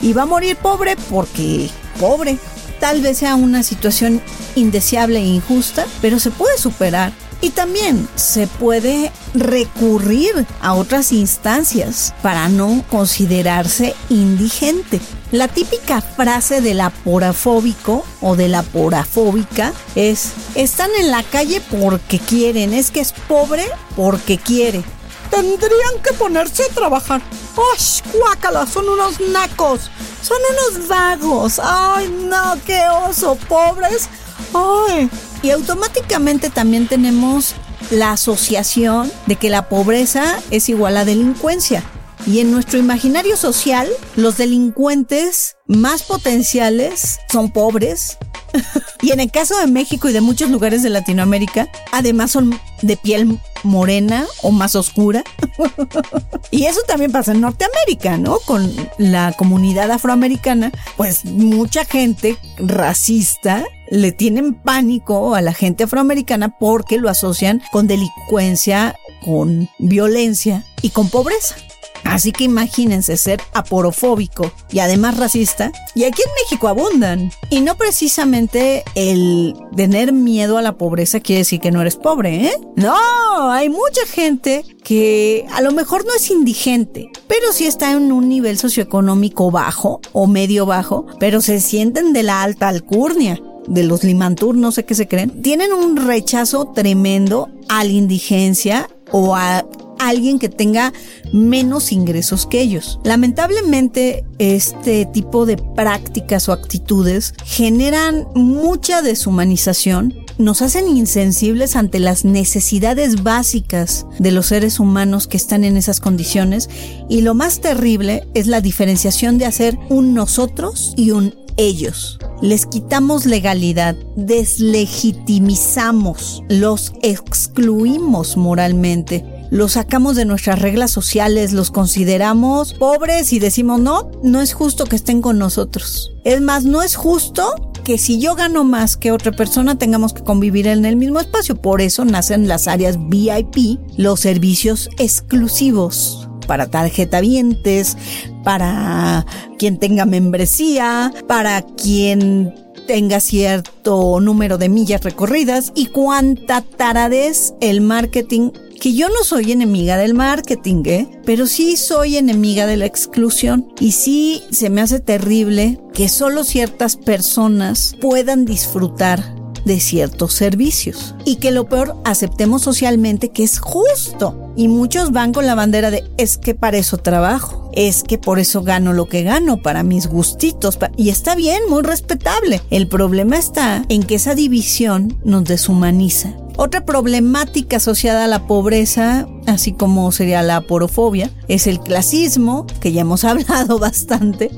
[0.00, 2.38] y va a morir pobre porque pobre.
[2.80, 4.20] Tal vez sea una situación
[4.56, 7.12] indeseable e injusta, pero se puede superar.
[7.40, 15.00] Y también se puede recurrir a otras instancias para no considerarse indigente.
[15.32, 22.18] La típica frase del aporafóbico o de la porafóbica es, están en la calle porque
[22.18, 23.64] quieren, es que es pobre
[23.96, 24.84] porque quiere.
[25.30, 27.22] Tendrían que ponerse a trabajar.
[27.56, 28.66] ¡Ay, guácala!
[28.66, 29.90] Son unos nacos.
[30.20, 31.58] Son unos vagos.
[31.64, 32.58] ¡Ay, no!
[32.66, 33.38] ¡Qué oso!
[33.48, 34.10] ¡Pobres!
[34.52, 35.08] ¡Ay!
[35.42, 37.54] Y automáticamente también tenemos
[37.90, 41.82] la asociación de que la pobreza es igual a delincuencia.
[42.26, 48.18] Y en nuestro imaginario social, los delincuentes más potenciales son pobres.
[49.02, 52.96] y en el caso de México y de muchos lugares de Latinoamérica, además son de
[52.96, 55.24] piel morena o más oscura.
[56.50, 58.38] y eso también pasa en Norteamérica, ¿no?
[58.40, 66.56] Con la comunidad afroamericana, pues mucha gente racista le tienen pánico a la gente afroamericana
[66.58, 71.56] porque lo asocian con delincuencia, con violencia y con pobreza.
[72.04, 75.72] Así que imagínense ser aporofóbico y además racista.
[75.94, 77.30] Y aquí en México abundan.
[77.50, 82.46] Y no precisamente el tener miedo a la pobreza quiere decir que no eres pobre,
[82.46, 82.60] ¿eh?
[82.76, 88.12] No, hay mucha gente que a lo mejor no es indigente, pero sí está en
[88.12, 93.84] un nivel socioeconómico bajo o medio bajo, pero se sienten de la alta alcurnia de
[93.84, 99.36] los Limantur, no sé qué se creen, tienen un rechazo tremendo a la indigencia o
[99.36, 99.64] a
[100.08, 100.92] alguien que tenga
[101.32, 102.98] menos ingresos que ellos.
[103.04, 112.24] Lamentablemente, este tipo de prácticas o actitudes generan mucha deshumanización nos hacen insensibles ante las
[112.24, 116.70] necesidades básicas de los seres humanos que están en esas condiciones
[117.08, 122.18] y lo más terrible es la diferenciación de hacer un nosotros y un ellos.
[122.40, 132.72] Les quitamos legalidad, deslegitimizamos, los excluimos moralmente los sacamos de nuestras reglas sociales, los consideramos
[132.72, 136.10] pobres y decimos, no, no es justo que estén con nosotros.
[136.24, 140.24] Es más, no es justo que si yo gano más que otra persona tengamos que
[140.24, 141.54] convivir en el mismo espacio.
[141.54, 147.98] Por eso nacen las áreas VIP, los servicios exclusivos para tarjetavientes,
[148.44, 149.26] para
[149.58, 152.54] quien tenga membresía, para quien
[152.86, 158.50] tenga cierto número de millas recorridas y cuánta taradez el marketing
[158.82, 161.20] que yo no soy enemiga del marketing, ¿eh?
[161.24, 163.72] pero sí soy enemiga de la exclusión.
[163.78, 171.14] Y sí se me hace terrible que solo ciertas personas puedan disfrutar de ciertos servicios.
[171.24, 174.41] Y que lo peor, aceptemos socialmente que es justo.
[174.56, 178.38] Y muchos van con la bandera de es que para eso trabajo, es que por
[178.38, 180.78] eso gano lo que gano, para mis gustitos.
[180.96, 182.60] Y está bien, muy respetable.
[182.70, 189.26] El problema está en que esa división nos deshumaniza otra problemática asociada a la pobreza,
[189.46, 194.50] así como sería la porofobia, es el clasismo, que ya hemos hablado bastante,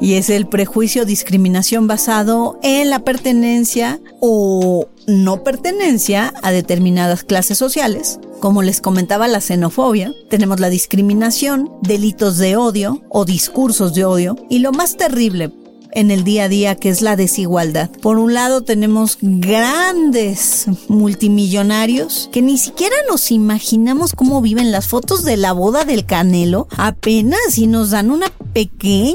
[0.00, 7.58] y es el prejuicio discriminación basado en la pertenencia o no pertenencia a determinadas clases
[7.58, 8.18] sociales.
[8.40, 14.36] Como les comentaba, la xenofobia, tenemos la discriminación, delitos de odio o discursos de odio,
[14.50, 15.52] y lo más terrible,
[15.92, 17.90] en el día a día, que es la desigualdad.
[18.00, 25.24] Por un lado tenemos grandes multimillonarios que ni siquiera nos imaginamos cómo viven las fotos
[25.24, 29.14] de la boda del Canelo, apenas y nos dan una pequeña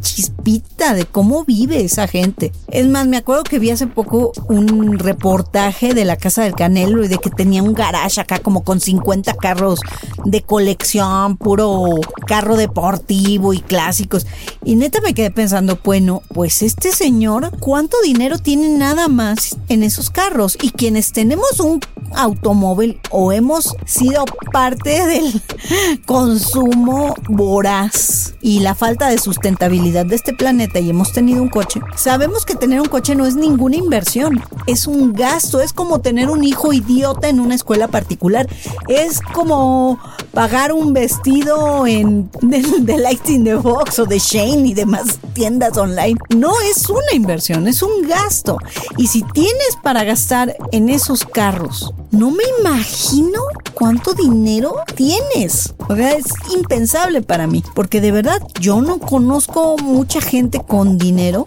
[0.00, 2.52] chispita de cómo vive esa gente.
[2.68, 7.04] Es más, me acuerdo que vi hace poco un reportaje de la casa del Canelo
[7.04, 9.80] y de que tenía un garage acá como con 50 carros
[10.24, 14.26] de colección, puro carro deportivo y clásicos.
[14.64, 19.82] Y neta me quedé pensando, bueno, pues este señor, ¿cuánto dinero tiene nada más en
[19.82, 20.58] esos carros?
[20.60, 21.80] Y quienes tenemos un
[22.14, 25.42] automóvil o hemos sido parte del
[26.06, 31.80] consumo voraz y la falta de sustentabilidad de este planeta y hemos tenido un coche,
[31.96, 34.42] sabemos que tener un coche no es ninguna inversión.
[34.66, 38.48] es un gasto, es como tener un hijo idiota en una escuela particular,
[38.88, 39.98] es como
[40.32, 45.76] pagar un vestido en de, Lighting in the Box o de Shane y demás tiendas
[45.76, 46.18] online.
[46.36, 48.58] No es una inversión, es un gasto.
[48.96, 53.40] Y si tienes para gastar en esos carros, no me imagino
[53.74, 55.74] cuánto dinero tienes.
[55.88, 60.98] O sea, es impensable para mí, porque de verdad yo no conozco mucha gente con
[60.98, 61.46] dinero.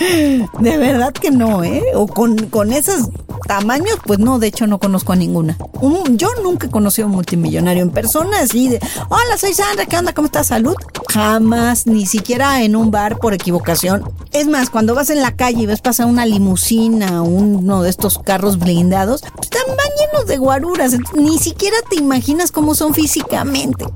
[0.60, 1.82] de verdad que no, ¿eh?
[1.94, 3.10] O con, con esos
[3.46, 5.56] tamaños, pues no, de hecho no conozco a ninguna.
[6.12, 9.98] yo nunca he conocido a un multimillonario en persona, así de, hola, soy Sandra, ¿qué
[9.98, 10.14] onda?
[10.14, 10.46] ¿Cómo estás?
[10.46, 10.74] Salud.
[11.08, 14.04] Jamás, ni siquiera en un bar por equivocación.
[14.32, 18.18] Es más, cuando vas en la calle y ves pasar una limusina, uno de estos
[18.18, 19.22] carros blindados,
[19.72, 23.86] están llenos de guaruras, ni siquiera te imaginas cómo son físicamente.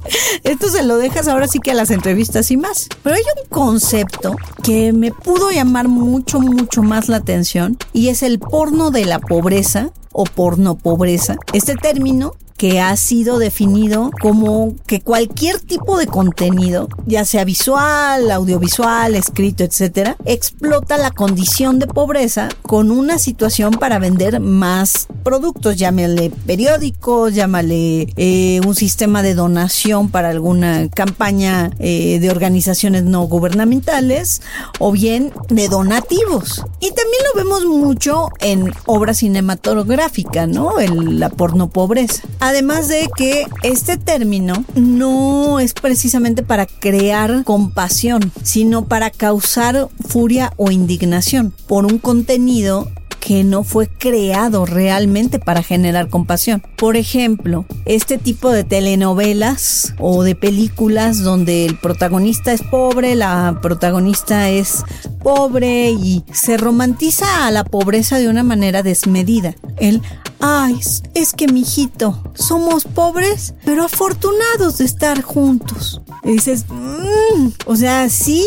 [0.42, 2.88] Esto se lo dejas ahora sí que a las entrevistas y más.
[3.02, 8.22] Pero hay un concepto que me pudo llamar mucho, mucho más la atención y es
[8.22, 11.36] el porno de la pobreza o porno pobreza.
[11.52, 18.30] Este término que ha sido definido como que cualquier tipo de contenido, ya sea visual,
[18.30, 25.76] audiovisual, escrito, etcétera, explota la condición de pobreza con una situación para vender más productos,
[25.76, 33.22] llámale periódicos, llámale eh, un sistema de donación para alguna campaña eh, de organizaciones no
[33.22, 34.42] gubernamentales
[34.78, 36.64] o bien de donativos.
[36.80, 40.78] Y también lo vemos mucho en obras cinematográficas, ¿no?
[40.78, 42.22] El, la porno pobreza.
[42.46, 50.52] Además de que este término no es precisamente para crear compasión, sino para causar furia
[50.56, 52.88] o indignación por un contenido
[53.18, 56.62] que no fue creado realmente para generar compasión.
[56.76, 63.58] Por ejemplo, este tipo de telenovelas o de películas donde el protagonista es pobre, la
[63.60, 64.84] protagonista es
[65.24, 69.56] pobre y se romantiza a la pobreza de una manera desmedida.
[69.78, 70.00] El
[70.48, 70.78] Ay,
[71.14, 76.00] es que mijito, somos pobres, pero afortunados de estar juntos.
[76.22, 78.46] Y dices, mmm, o sea, sí,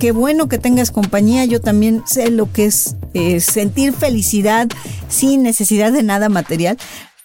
[0.00, 1.44] qué bueno que tengas compañía.
[1.44, 4.68] Yo también sé lo que es eh, sentir felicidad
[5.10, 6.78] sin necesidad de nada material.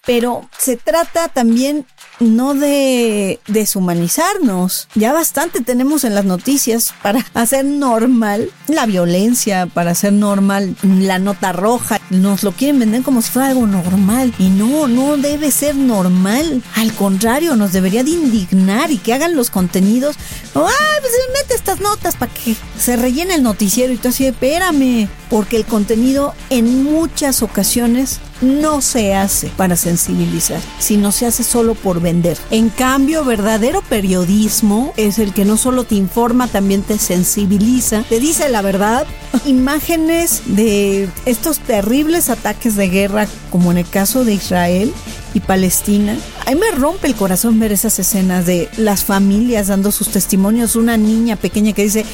[0.10, 1.86] Pero se trata también
[2.20, 4.88] no de deshumanizarnos.
[4.96, 11.20] Ya bastante tenemos en las noticias para hacer normal la violencia, para hacer normal la
[11.20, 12.02] nota roja.
[12.10, 14.34] Nos lo quieren vender como si fuera algo normal.
[14.40, 16.64] Y no, no debe ser normal.
[16.76, 20.16] Al contrario, nos debería de indignar y que hagan los contenidos.
[20.56, 23.94] ¡Ay, pues mete estas notas para que se rellene el noticiero!
[23.94, 25.08] Y tú así, espérame.
[25.30, 31.76] Porque el contenido en muchas ocasiones no se hace para sensibilizar, sino se hace solo
[31.76, 32.38] por vender.
[32.52, 38.20] En cambio, verdadero periodismo es el que no solo te informa, también te sensibiliza, te
[38.20, 39.06] dice la verdad.
[39.46, 44.94] Imágenes de estos terribles ataques de guerra, como en el caso de Israel,
[45.34, 46.18] y Palestina.
[46.46, 50.76] A mí me rompe el corazón ver esas escenas de las familias dando sus testimonios.
[50.76, 52.06] Una niña pequeña que dice,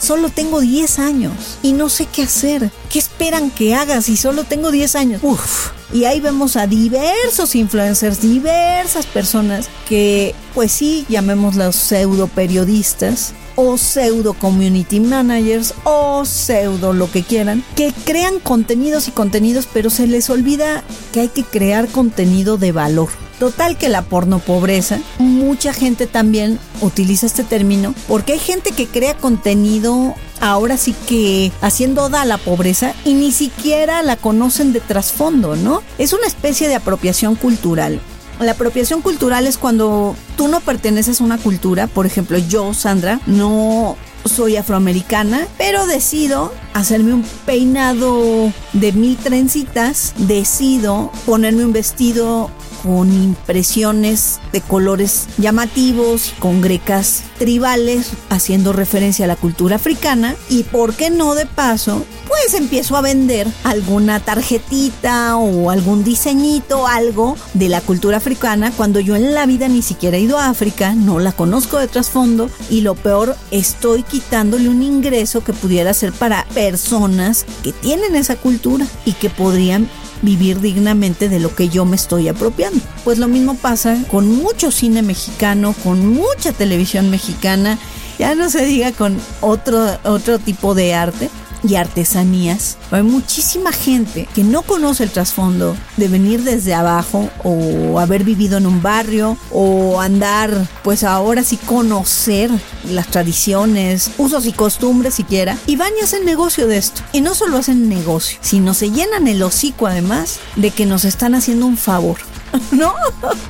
[0.00, 2.70] Solo tengo 10 años y no sé qué hacer.
[2.88, 5.20] ¿Qué esperan que haga si solo tengo 10 años?
[5.22, 5.70] Uf.
[5.92, 13.76] Y ahí vemos a diversos influencers, diversas personas que, pues sí, llamémoslos pseudo periodistas o
[13.76, 20.06] pseudo community managers o pseudo lo que quieran, que crean contenidos y contenidos, pero se
[20.06, 20.82] les olvida
[21.12, 23.10] que hay que crear contenido de valor.
[23.40, 28.86] Total que la porno pobreza, mucha gente también utiliza este término porque hay gente que
[28.86, 34.74] crea contenido ahora sí que haciendo oda a la pobreza y ni siquiera la conocen
[34.74, 35.82] de trasfondo, ¿no?
[35.96, 37.98] Es una especie de apropiación cultural.
[38.40, 43.20] La apropiación cultural es cuando tú no perteneces a una cultura, por ejemplo, yo, Sandra,
[43.24, 52.50] no soy afroamericana, pero decido hacerme un peinado de mil trencitas, decido ponerme un vestido
[52.82, 60.34] con impresiones de colores llamativos, con grecas tribales, haciendo referencia a la cultura africana.
[60.48, 66.86] Y por qué no de paso, pues empiezo a vender alguna tarjetita o algún diseñito,
[66.86, 70.48] algo de la cultura africana, cuando yo en la vida ni siquiera he ido a
[70.48, 75.92] África, no la conozco de trasfondo y lo peor, estoy quitándole un ingreso que pudiera
[75.92, 79.88] ser para personas que tienen esa cultura y que podrían
[80.22, 82.80] vivir dignamente de lo que yo me estoy apropiando.
[83.04, 87.78] Pues lo mismo pasa con mucho cine mexicano, con mucha televisión mexicana,
[88.18, 91.30] ya no se diga con otro, otro tipo de arte.
[91.62, 92.76] Y artesanías.
[92.90, 98.58] Hay muchísima gente que no conoce el trasfondo de venir desde abajo o haber vivido
[98.58, 102.50] en un barrio o andar, pues ahora sí conocer
[102.88, 107.02] las tradiciones, usos y costumbres siquiera, y van y hacen negocio de esto.
[107.12, 111.34] Y no solo hacen negocio, sino se llenan el hocico además de que nos están
[111.34, 112.18] haciendo un favor.
[112.72, 112.94] ¿No?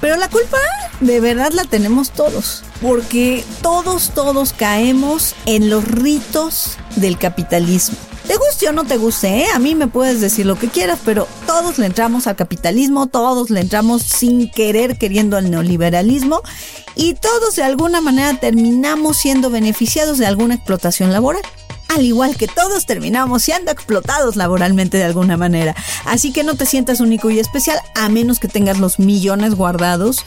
[0.01, 0.59] Pero la culpa
[1.01, 2.62] de verdad la tenemos todos.
[2.80, 7.96] Porque todos, todos caemos en los ritos del capitalismo.
[8.26, 9.46] Te guste o no te guste, ¿eh?
[9.53, 13.51] a mí me puedes decir lo que quieras, pero todos le entramos al capitalismo, todos
[13.51, 16.40] le entramos sin querer queriendo al neoliberalismo
[16.94, 21.42] y todos de alguna manera terminamos siendo beneficiados de alguna explotación laboral
[21.91, 25.74] al igual que todos terminamos siendo explotados laboralmente de alguna manera.
[26.07, 30.24] Así que no te sientas único y especial a menos que tengas los millones guardados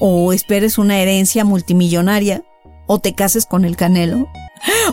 [0.00, 2.42] o esperes una herencia multimillonaria
[2.86, 4.28] o te cases con el Canelo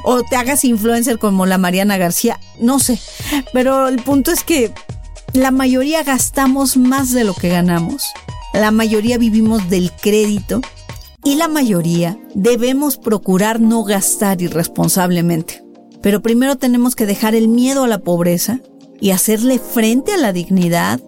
[0.03, 2.99] o te hagas influencer como la Mariana García, no sé.
[3.51, 4.71] Pero el punto es que
[5.33, 8.03] la mayoría gastamos más de lo que ganamos.
[8.53, 10.61] La mayoría vivimos del crédito
[11.23, 15.64] y la mayoría debemos procurar no gastar irresponsablemente.
[16.05, 18.59] Pero primero tenemos que dejar el miedo a la pobreza
[19.01, 21.01] y hacerle frente a la dignidad,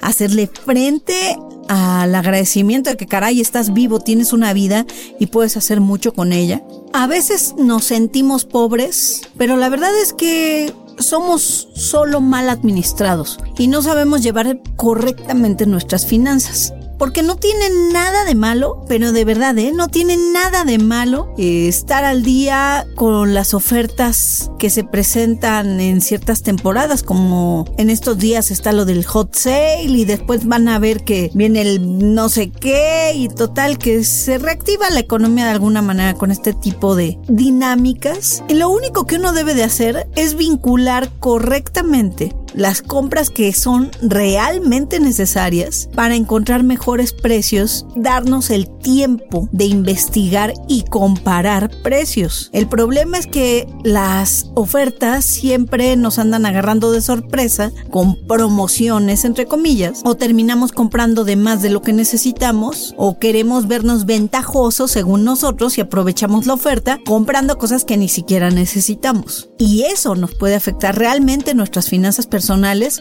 [0.00, 1.36] hacerle frente
[1.66, 4.86] al agradecimiento de que caray estás vivo, tienes una vida
[5.18, 6.62] y puedes hacer mucho con ella.
[6.92, 13.66] A veces nos sentimos pobres, pero la verdad es que somos solo mal administrados y
[13.66, 16.72] no sabemos llevar correctamente nuestras finanzas.
[16.98, 19.72] Porque no tiene nada de malo, pero de verdad, ¿eh?
[19.72, 25.80] No tiene nada de malo eh, estar al día con las ofertas que se presentan
[25.80, 30.68] en ciertas temporadas, como en estos días está lo del hot sale y después van
[30.68, 35.44] a ver que viene el no sé qué y total que se reactiva la economía
[35.44, 38.42] de alguna manera con este tipo de dinámicas.
[38.48, 43.90] Y lo único que uno debe de hacer es vincular correctamente las compras que son
[44.00, 52.50] realmente necesarias para encontrar mejores precios, darnos el tiempo de investigar y comparar precios.
[52.52, 59.46] El problema es que las ofertas siempre nos andan agarrando de sorpresa con promociones entre
[59.46, 65.24] comillas o terminamos comprando de más de lo que necesitamos o queremos vernos ventajosos según
[65.24, 69.48] nosotros y aprovechamos la oferta comprando cosas que ni siquiera necesitamos.
[69.58, 72.43] Y eso nos puede afectar realmente nuestras finanzas personales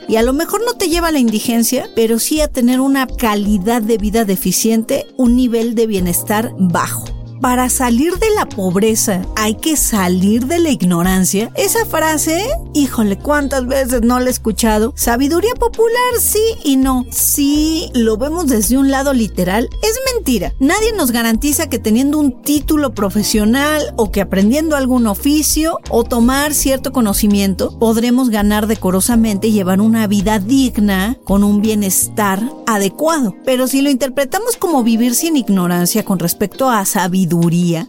[0.08, 3.08] y a lo mejor no te lleva a la indigencia, pero sí a tener una
[3.08, 9.56] calidad de vida deficiente, un nivel de bienestar bajo para salir de la pobreza hay
[9.56, 11.52] que salir de la ignorancia.
[11.56, 12.42] Esa frase,
[12.74, 14.94] híjole, ¿cuántas veces no la he escuchado?
[14.96, 17.06] Sabiduría popular, sí y no.
[17.12, 20.54] Si lo vemos desde un lado literal, es mentira.
[20.60, 26.54] Nadie nos garantiza que teniendo un título profesional o que aprendiendo algún oficio o tomar
[26.54, 33.36] cierto conocimiento podremos ganar decorosamente y llevar una vida digna con un bienestar adecuado.
[33.44, 37.33] Pero si lo interpretamos como vivir sin ignorancia con respecto a sabiduría,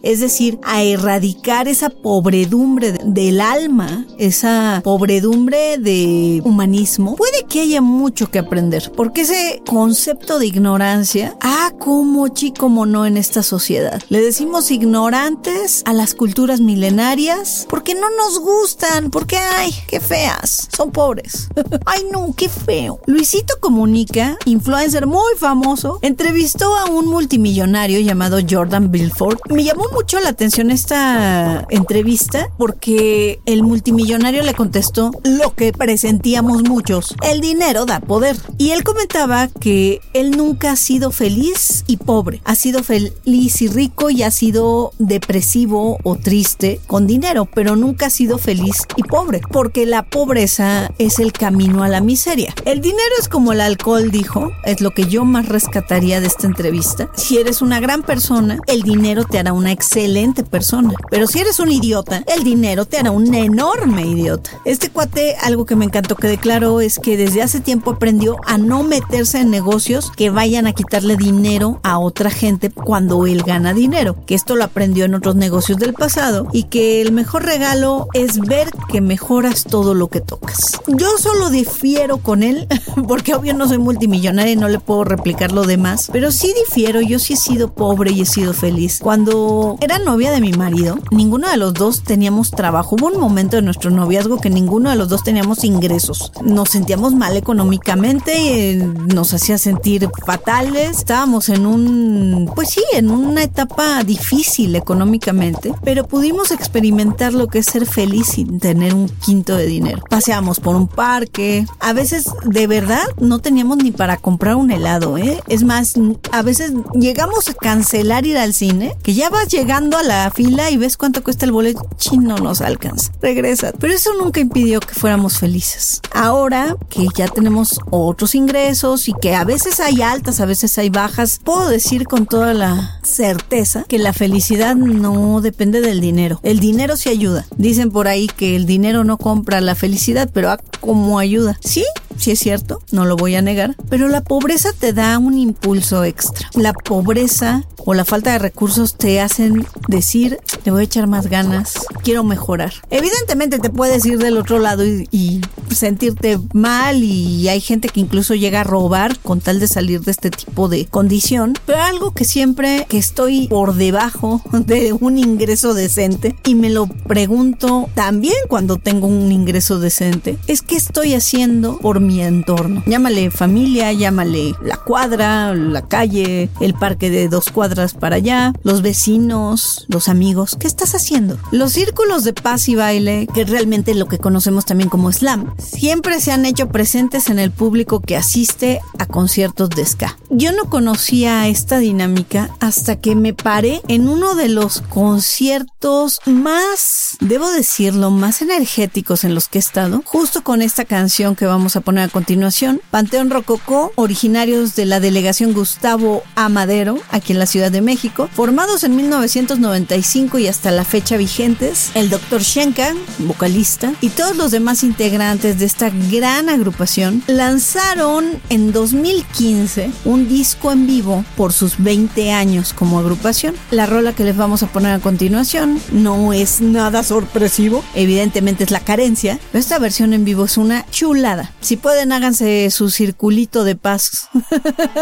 [0.01, 7.81] es decir, a erradicar esa pobredumbre del alma, esa pobredumbre de humanismo, puede que haya
[7.81, 13.43] mucho que aprender, porque ese concepto de ignorancia, ah, como chico, como no en esta
[13.43, 14.01] sociedad.
[14.09, 20.67] Le decimos ignorantes a las culturas milenarias porque no nos gustan, porque, ay, qué feas,
[20.75, 21.49] son pobres.
[21.85, 22.99] ay, no, qué feo.
[23.05, 30.19] Luisito Comunica, influencer muy famoso, entrevistó a un multimillonario llamado Jordan Belfort me llamó mucho
[30.19, 37.85] la atención esta entrevista porque el multimillonario le contestó lo que presentíamos muchos, el dinero
[37.85, 38.37] da poder.
[38.57, 43.67] Y él comentaba que él nunca ha sido feliz y pobre, ha sido feliz y
[43.67, 49.03] rico y ha sido depresivo o triste con dinero, pero nunca ha sido feliz y
[49.03, 52.53] pobre, porque la pobreza es el camino a la miseria.
[52.65, 56.47] El dinero es como el alcohol, dijo, es lo que yo más rescataría de esta
[56.47, 57.09] entrevista.
[57.15, 60.93] Si eres una gran persona, el dinero te hará una excelente persona.
[61.09, 64.51] Pero si eres un idiota, el dinero te hará un enorme idiota.
[64.65, 68.57] Este cuate, algo que me encantó que declaró es que desde hace tiempo aprendió a
[68.57, 73.73] no meterse en negocios que vayan a quitarle dinero a otra gente cuando él gana
[73.73, 74.15] dinero.
[74.25, 78.39] Que esto lo aprendió en otros negocios del pasado y que el mejor regalo es
[78.39, 80.81] ver que mejoras todo lo que tocas.
[80.87, 82.67] Yo solo difiero con él
[83.07, 87.01] porque obvio no soy multimillonaria y no le puedo replicar lo demás, pero sí difiero,
[87.01, 90.97] yo sí he sido pobre y he sido feliz Cuando era novia de mi marido,
[91.11, 92.95] ninguno de los dos teníamos trabajo.
[92.95, 96.31] Hubo un momento de nuestro noviazgo que ninguno de los dos teníamos ingresos.
[96.41, 100.97] Nos sentíamos mal económicamente, eh, nos hacía sentir fatales.
[100.97, 107.59] Estábamos en un, pues sí, en una etapa difícil económicamente, pero pudimos experimentar lo que
[107.59, 110.01] es ser feliz sin tener un quinto de dinero.
[110.09, 111.67] Paseamos por un parque.
[111.79, 115.43] A veces, de verdad, no teníamos ni para comprar un helado, ¿eh?
[115.47, 115.93] Es más,
[116.31, 120.71] a veces llegamos a cancelar ir al cine, que ya vas llegando a la fila
[120.71, 121.87] y ves cuánto cuesta el boleto.
[121.97, 123.11] Chino nos alcanza.
[123.21, 123.71] Regresa.
[123.79, 126.01] Pero eso nunca impidió que fuéramos felices.
[126.13, 130.89] Ahora que ya tenemos otros ingresos y que a veces hay altas, a veces hay
[130.89, 136.39] bajas, puedo decir con toda la certeza que la felicidad no depende del dinero.
[136.43, 137.45] El dinero sí ayuda.
[137.57, 141.57] Dicen por ahí que el dinero no compra la felicidad, pero ¿a cómo ayuda?
[141.63, 141.85] Sí,
[142.17, 146.03] sí es cierto, no lo voy a negar, pero la pobreza te da un impulso
[146.03, 146.49] extra.
[146.53, 151.27] La pobreza o la falta de recursos te hacen decir, le voy a echar más
[151.27, 151.73] ganas,
[152.03, 152.73] quiero mejorar.
[152.89, 158.33] Evidentemente te puedes ir del otro lado y, sentirte mal y hay gente que incluso
[158.33, 162.23] llega a robar con tal de salir de este tipo de condición, pero algo que
[162.23, 168.77] siempre que estoy por debajo de un ingreso decente y me lo pregunto también cuando
[168.77, 172.83] tengo un ingreso decente, es qué estoy haciendo por mi entorno.
[172.85, 178.74] Llámale familia, llámale la cuadra, la calle, el parque de dos cuadras para allá, los
[178.81, 180.55] vecinos, los amigos.
[180.59, 181.37] ¿Qué estás haciendo?
[181.51, 186.19] Los círculos de paz y baile, que realmente lo que conocemos también como slam, siempre
[186.21, 190.17] se han hecho presentes en el público que asiste a conciertos de ska.
[190.29, 197.17] Yo no conocía esta dinámica hasta que me paré en uno de los conciertos más,
[197.19, 201.75] debo decirlo, más energéticos en los que he estado, justo con esta canción que vamos
[201.75, 207.45] a poner a continuación, Panteón Rococó, originarios de la delegación Gustavo Amadero, aquí en la
[207.45, 208.29] Ciudad de México,
[208.65, 212.41] formados en 1995 y hasta la fecha vigentes, el Dr.
[212.41, 220.27] Shenka, vocalista, y todos los demás integrantes de esta gran agrupación, lanzaron en 2015 un
[220.27, 223.53] disco en vivo por sus 20 años como agrupación.
[223.69, 228.71] La rola que les vamos a poner a continuación no es nada sorpresivo, evidentemente es
[228.71, 231.51] la carencia, pero esta versión en vivo es una chulada.
[231.61, 234.29] Si pueden, háganse su circulito de paz,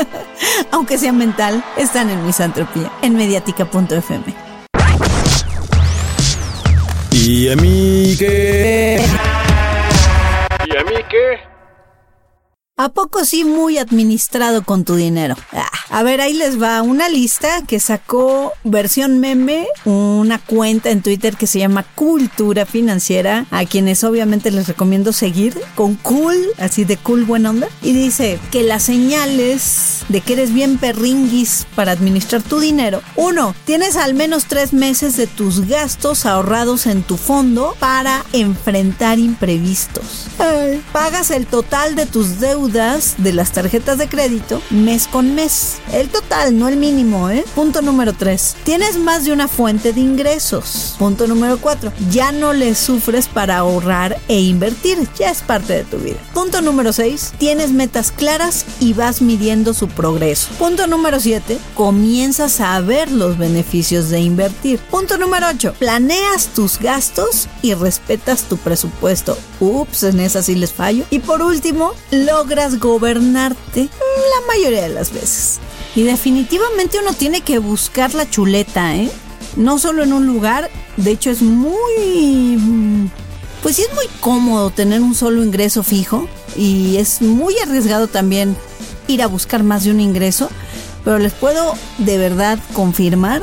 [0.72, 3.16] aunque sea mental, están en misantropía, en
[3.54, 4.34] mediática.fm.
[7.12, 9.06] ¿Y a mí qué?
[10.66, 11.53] ¿Y a mí qué?
[12.76, 15.36] ¿A poco sí muy administrado con tu dinero?
[15.52, 21.04] Ah, a ver, ahí les va una lista que sacó versión meme, una cuenta en
[21.04, 26.84] Twitter que se llama Cultura Financiera, a quienes obviamente les recomiendo seguir con cool, así
[26.84, 27.68] de cool buena onda.
[27.84, 33.04] Y dice que las señales de que eres bien perringuis para administrar tu dinero.
[33.16, 39.20] Uno, tienes al menos tres meses de tus gastos ahorrados en tu fondo para enfrentar
[39.20, 40.28] imprevistos.
[40.92, 45.80] Pagas el total de tus deudas de las tarjetas de crédito mes con mes.
[45.92, 47.44] El total, no el mínimo, ¿eh?
[47.56, 48.56] Punto número 3.
[48.64, 50.96] Tienes más de una fuente de ingresos.
[50.98, 51.92] Punto número 4.
[52.10, 54.98] Ya no le sufres para ahorrar e invertir.
[55.20, 56.18] Ya es parte de tu vida.
[56.34, 57.34] Punto número 6.
[57.38, 60.50] Tienes metas claras y vas midiendo su progreso.
[60.58, 61.58] Punto número 7.
[61.76, 64.80] Comienzas a ver los beneficios de invertir.
[64.90, 65.76] Punto número 8.
[65.80, 69.38] Planeas tus gastos y respetas tu presupuesto.
[69.60, 71.04] Ups, en esa sí les fallo.
[71.10, 75.60] Y por último, logras gobernarte la mayoría de las veces.
[75.96, 79.12] Y definitivamente uno tiene que buscar la chuleta, ¿eh?
[79.56, 83.10] No solo en un lugar, de hecho es muy...
[83.62, 88.58] Pues sí es muy cómodo tener un solo ingreso fijo y es muy arriesgado también
[89.08, 90.50] ir a buscar más de un ingreso,
[91.06, 93.42] pero les puedo de verdad confirmar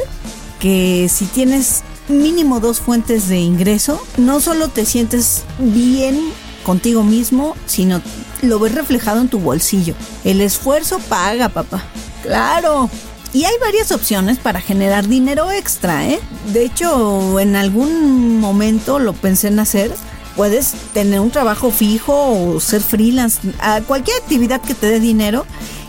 [0.59, 6.21] que si tienes mínimo dos fuentes de ingreso, no solo te sientes bien
[6.65, 8.01] contigo mismo, sino
[8.43, 9.95] lo ves reflejado en tu bolsillo.
[10.25, 11.83] El esfuerzo paga, papá.
[12.23, 12.91] Claro.
[13.33, 16.21] Y hay varias opciones para generar dinero extra, ¿eh?
[16.53, 19.95] De hecho, en algún momento lo pensé en hacer.
[20.35, 25.47] Puedes tener un trabajo fijo o ser freelance, a cualquier actividad que te dé dinero.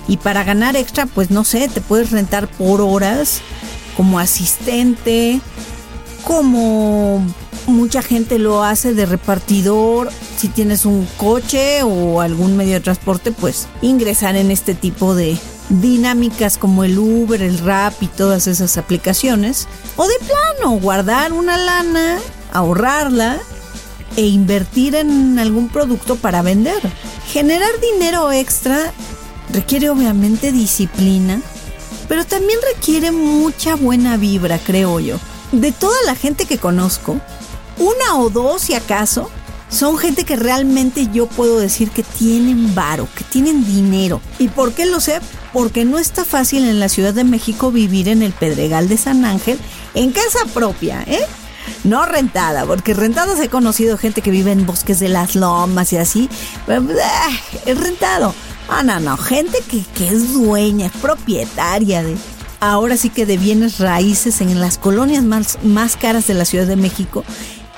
[0.07, 3.41] Y para ganar extra, pues no sé, te puedes rentar por horas
[3.97, 5.41] como asistente,
[6.23, 7.25] como
[7.65, 10.11] mucha gente lo hace de repartidor.
[10.41, 15.37] Si tienes un coche o algún medio de transporte, pues ingresar en este tipo de
[15.69, 19.67] dinámicas como el Uber, el Rap y todas esas aplicaciones.
[19.97, 22.17] O de plano, guardar una lana,
[22.51, 23.37] ahorrarla
[24.15, 26.81] e invertir en algún producto para vender.
[27.31, 28.91] Generar dinero extra
[29.53, 31.39] requiere obviamente disciplina,
[32.07, 35.19] pero también requiere mucha buena vibra, creo yo.
[35.51, 37.21] De toda la gente que conozco,
[37.77, 39.29] una o dos, si acaso,
[39.71, 44.21] son gente que realmente yo puedo decir que tienen varo, que tienen dinero.
[44.37, 45.21] ¿Y por qué lo sé?
[45.53, 49.23] Porque no está fácil en la Ciudad de México vivir en el Pedregal de San
[49.23, 49.57] Ángel
[49.95, 51.25] en casa propia, ¿eh?
[51.85, 55.97] No rentada, porque rentadas he conocido gente que vive en bosques de las lomas y
[55.97, 56.29] así.
[57.65, 58.35] Es rentado.
[58.67, 62.17] Ah, no, no, gente que, que es dueña, es propietaria de...
[62.59, 66.67] Ahora sí que de bienes raíces en las colonias más, más caras de la Ciudad
[66.67, 67.23] de México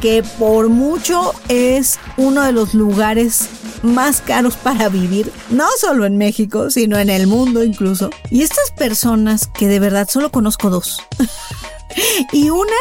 [0.03, 3.47] que por mucho es uno de los lugares
[3.83, 8.09] más caros para vivir, no solo en México, sino en el mundo incluso.
[8.29, 11.01] Y estas personas que de verdad solo conozco dos.
[12.33, 12.73] y una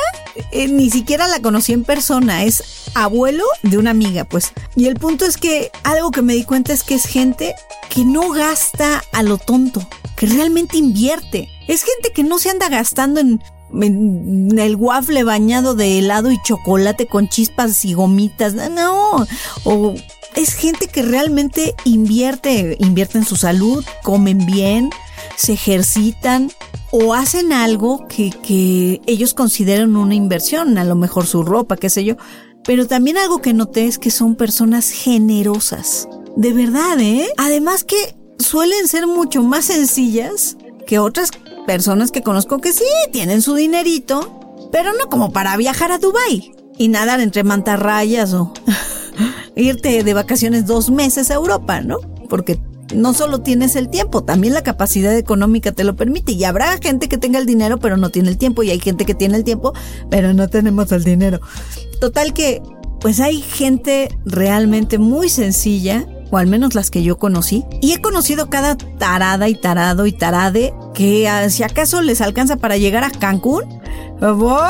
[0.50, 4.52] eh, ni siquiera la conocí en persona, es abuelo de una amiga, pues.
[4.74, 7.54] Y el punto es que algo que me di cuenta es que es gente
[7.88, 11.48] que no gasta a lo tonto, que realmente invierte.
[11.68, 13.40] Es gente que no se anda gastando en
[13.80, 18.54] el waffle bañado de helado y chocolate con chispas y gomitas.
[18.54, 19.26] No,
[19.64, 19.94] o
[20.34, 24.90] es gente que realmente invierte, invierte en su salud, comen bien,
[25.36, 26.50] se ejercitan
[26.90, 31.90] o hacen algo que, que ellos consideran una inversión, a lo mejor su ropa, qué
[31.90, 32.16] sé yo.
[32.64, 36.08] Pero también algo que noté es que son personas generosas.
[36.36, 37.28] De verdad, ¿eh?
[37.36, 40.56] Además que suelen ser mucho más sencillas
[40.86, 41.30] que otras
[41.66, 46.52] personas que conozco que sí tienen su dinerito, pero no como para viajar a Dubai
[46.78, 48.52] y nadar entre mantarrayas o
[49.56, 51.98] irte de vacaciones dos meses a Europa, ¿no?
[52.28, 52.58] Porque
[52.94, 56.32] no solo tienes el tiempo, también la capacidad económica te lo permite.
[56.32, 59.04] Y habrá gente que tenga el dinero pero no tiene el tiempo y hay gente
[59.04, 59.72] que tiene el tiempo
[60.10, 61.40] pero no tenemos el dinero.
[62.00, 62.62] Total que,
[63.00, 68.00] pues hay gente realmente muy sencilla o al menos las que yo conocí, y he
[68.00, 73.04] conocido cada tarada y tarado y tarade que ah, si acaso les alcanza para llegar
[73.04, 73.64] a Cancún,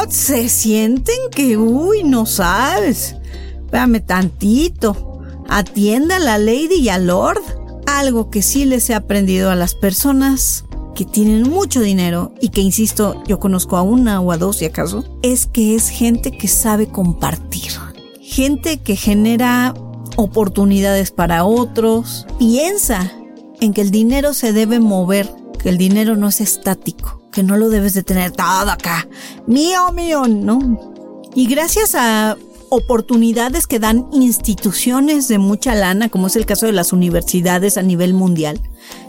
[0.09, 3.17] se sienten que, uy, no sabes.
[3.65, 5.21] Espérame tantito.
[5.49, 7.43] Atienda a la lady y al lord.
[7.87, 10.65] Algo que sí les he aprendido a las personas
[10.97, 14.65] que tienen mucho dinero y que, insisto, yo conozco a una o a dos si
[14.65, 17.73] acaso, es que es gente que sabe compartir.
[18.21, 19.75] Gente que genera
[20.17, 22.27] oportunidades para otros.
[22.39, 23.13] Piensa
[23.61, 27.57] en que el dinero se debe mover, que el dinero no es estático, que no
[27.57, 29.09] lo debes de tener todo acá.
[29.47, 30.93] Mío, mío, ¿no?
[31.35, 32.37] Y gracias a
[32.69, 37.83] oportunidades que dan instituciones de mucha lana, como es el caso de las universidades a
[37.83, 38.61] nivel mundial,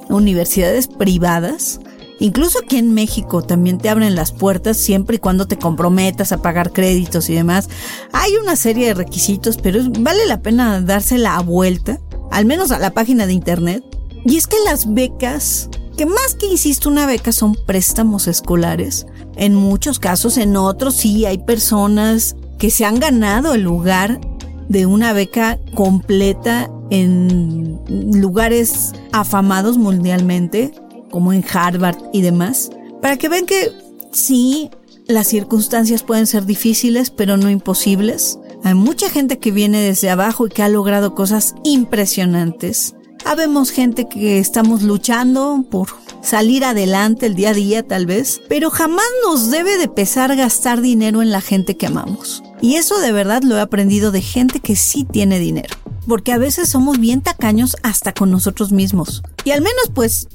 [0.10, 1.80] universidades privadas,
[2.20, 6.42] Incluso aquí en México también te abren las puertas siempre y cuando te comprometas a
[6.42, 7.70] pagar créditos y demás.
[8.12, 12.00] Hay una serie de requisitos, pero vale la pena darse la vuelta,
[12.32, 13.84] al menos a la página de internet.
[14.26, 19.06] Y es que las becas, que más que insisto una beca son préstamos escolares,
[19.36, 24.22] en muchos casos, en otros sí hay personas que se han ganado el lugar
[24.70, 27.82] de una beca completa en
[28.22, 30.72] lugares afamados mundialmente
[31.14, 33.72] como en Harvard y demás, para que vean que
[34.12, 34.72] sí,
[35.06, 38.40] las circunstancias pueden ser difíciles, pero no imposibles.
[38.64, 42.96] Hay mucha gente que viene desde abajo y que ha logrado cosas impresionantes.
[43.26, 45.88] Habemos gente que estamos luchando por
[46.24, 50.82] salir adelante el día a día tal vez, pero jamás nos debe de pesar gastar
[50.82, 52.42] dinero en la gente que amamos.
[52.60, 55.76] Y eso de verdad lo he aprendido de gente que sí tiene dinero.
[56.08, 59.22] Porque a veces somos bien tacaños hasta con nosotros mismos.
[59.46, 60.28] Y al menos pues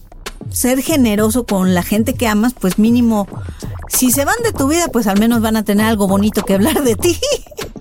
[0.51, 3.26] ser generoso con la gente que amas, pues mínimo,
[3.89, 6.55] si se van de tu vida, pues al menos van a tener algo bonito que
[6.55, 7.18] hablar de ti.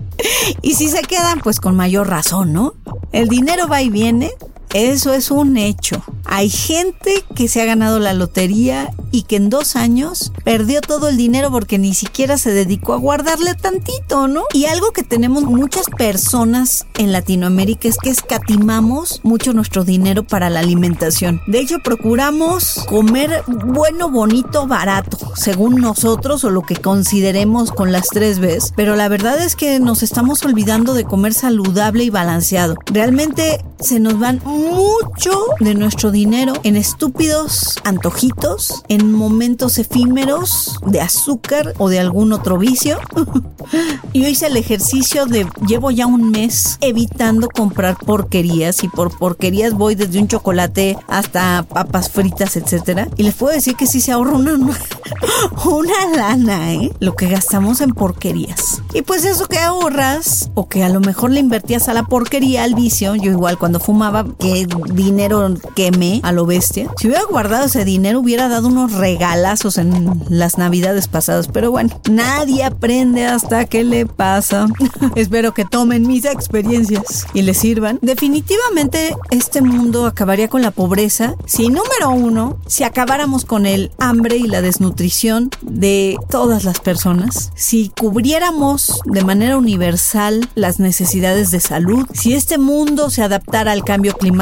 [0.62, 2.74] y si se quedan, pues con mayor razón, ¿no?
[3.12, 4.32] El dinero va y viene,
[4.74, 6.02] eso es un hecho.
[6.24, 11.08] Hay gente que se ha ganado la lotería y que en dos años perdió todo
[11.08, 14.42] el dinero porque ni siquiera se dedicó a guardarle tantito, ¿no?
[14.52, 20.50] Y algo que tenemos muchas personas en Latinoamérica es que escatimamos mucho nuestro dinero para
[20.50, 21.40] la alimentación.
[21.46, 28.08] De hecho, procuramos comer bueno, bonito, barato, según nosotros o lo que consideremos con las
[28.08, 28.72] tres veces.
[28.76, 32.74] Pero la verdad es que nos estamos olvidando de comer saludable y balanceado.
[32.86, 41.00] Realmente se nos van mucho de nuestro dinero en estúpidos antojitos, en momentos efímeros de
[41.00, 42.98] azúcar o de algún otro vicio.
[44.14, 49.74] Yo hice el ejercicio de llevo ya un mes evitando comprar porquerías y por porquerías
[49.74, 53.08] voy desde un chocolate hasta papas fritas, etcétera.
[53.16, 54.54] Y les puedo decir que sí se ahorra una,
[55.64, 56.92] una lana, ¿eh?
[57.00, 58.82] Lo que gastamos en porquerías.
[58.94, 62.64] Y pues eso que ahorras o que a lo mejor le invertías a la porquería,
[62.64, 64.47] al vicio, yo igual cuando fumaba, que
[64.92, 66.90] dinero quemé a lo bestia.
[66.98, 72.00] Si hubiera guardado ese dinero, hubiera dado unos regalazos en las navidades pasadas, pero bueno,
[72.10, 74.66] nadie aprende hasta que le pasa.
[75.14, 77.98] Espero que tomen mis experiencias y les sirvan.
[78.02, 84.36] Definitivamente este mundo acabaría con la pobreza si número uno, si acabáramos con el hambre
[84.36, 91.60] y la desnutrición de todas las personas, si cubriéramos de manera universal las necesidades de
[91.60, 94.37] salud, si este mundo se adaptara al cambio climático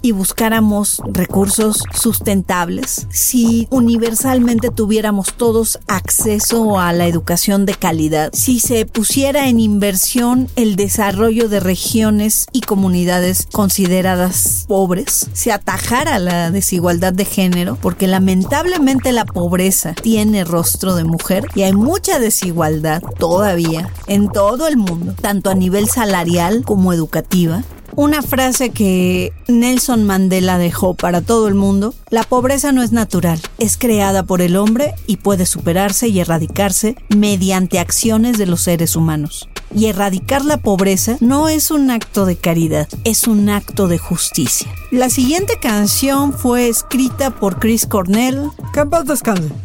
[0.00, 8.58] y buscáramos recursos sustentables, si universalmente tuviéramos todos acceso a la educación de calidad, si
[8.58, 16.50] se pusiera en inversión el desarrollo de regiones y comunidades consideradas pobres, se atajara la
[16.50, 23.02] desigualdad de género, porque lamentablemente la pobreza tiene rostro de mujer y hay mucha desigualdad
[23.18, 27.62] todavía en todo el mundo, tanto a nivel salarial como educativa,
[27.96, 33.40] una frase que Nelson Mandela dejó para todo el mundo, la pobreza no es natural,
[33.58, 38.96] es creada por el hombre y puede superarse y erradicarse mediante acciones de los seres
[38.96, 39.48] humanos.
[39.74, 44.68] Y erradicar la pobreza no es un acto de caridad, es un acto de justicia.
[44.90, 48.50] La siguiente canción fue escrita por Chris Cornell.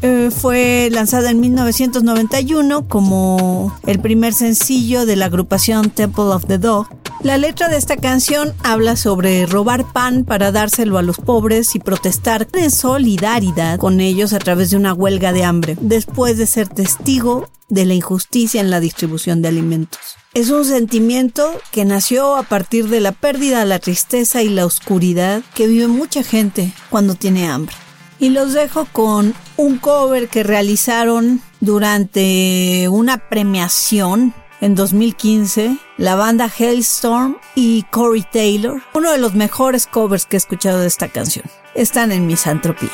[0.01, 6.57] Eh, fue lanzada en 1991 como el primer sencillo de la agrupación Temple of the
[6.57, 6.87] Dog.
[7.21, 11.79] La letra de esta canción habla sobre robar pan para dárselo a los pobres y
[11.79, 16.69] protestar en solidaridad con ellos a través de una huelga de hambre, después de ser
[16.69, 19.99] testigo de la injusticia en la distribución de alimentos.
[20.33, 25.41] Es un sentimiento que nació a partir de la pérdida, la tristeza y la oscuridad
[25.55, 27.75] que vive mucha gente cuando tiene hambre.
[28.19, 36.51] Y los dejo con un cover que realizaron durante una premiación en 2015, la banda
[36.59, 41.45] Hailstorm y Corey Taylor, uno de los mejores covers que he escuchado de esta canción.
[41.75, 42.91] Están en Misantropía.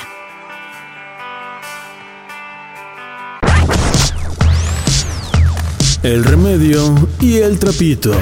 [6.06, 8.14] El remedio y el trapito.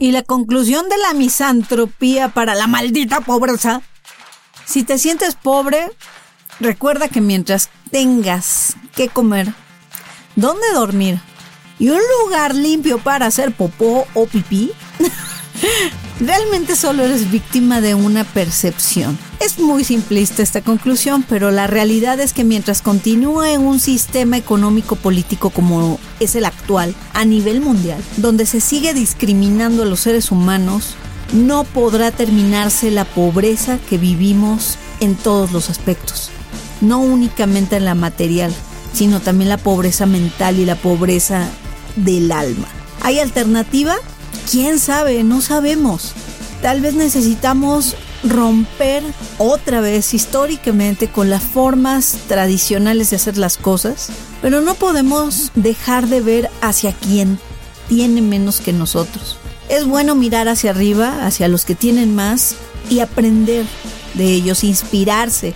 [0.00, 3.80] Y la conclusión de la misantropía para la maldita pobreza.
[4.64, 5.92] Si te sientes pobre,
[6.58, 9.54] recuerda que mientras tengas que comer,
[10.34, 11.20] dónde dormir
[11.78, 14.72] y un lugar limpio para hacer popó o pipí,
[16.20, 19.18] realmente solo eres víctima de una percepción.
[19.40, 24.96] Es muy simplista esta conclusión, pero la realidad es que mientras continúe un sistema económico
[24.96, 30.30] político como es el actual a nivel mundial, donde se sigue discriminando a los seres
[30.30, 30.94] humanos,
[31.32, 36.30] no podrá terminarse la pobreza que vivimos en todos los aspectos,
[36.80, 38.52] no únicamente en la material,
[38.92, 41.48] sino también la pobreza mental y la pobreza
[41.96, 42.68] del alma.
[43.02, 43.96] ¿Hay alternativa?
[44.50, 45.24] ¿Quién sabe?
[45.24, 46.12] No sabemos.
[46.62, 49.02] Tal vez necesitamos romper
[49.38, 54.08] otra vez históricamente con las formas tradicionales de hacer las cosas,
[54.42, 57.38] pero no podemos dejar de ver hacia quien
[57.88, 59.36] tiene menos que nosotros.
[59.68, 62.54] Es bueno mirar hacia arriba, hacia los que tienen más
[62.88, 63.66] y aprender
[64.14, 65.54] de ellos, inspirarse,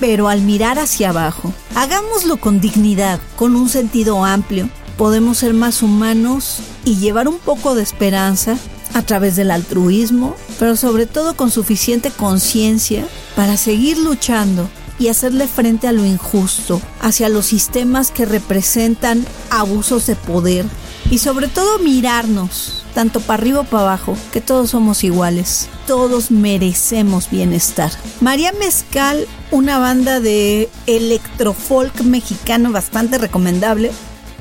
[0.00, 4.68] pero al mirar hacia abajo, hagámoslo con dignidad, con un sentido amplio.
[4.96, 8.56] Podemos ser más humanos y llevar un poco de esperanza
[8.94, 14.68] a través del altruismo, pero sobre todo con suficiente conciencia para seguir luchando
[14.98, 20.66] y hacerle frente a lo injusto, hacia los sistemas que representan abusos de poder
[21.10, 26.30] y sobre todo mirarnos, tanto para arriba o para abajo, que todos somos iguales, todos
[26.30, 27.90] merecemos bienestar.
[28.20, 33.90] María Mezcal, una banda de electrofolk mexicano bastante recomendable,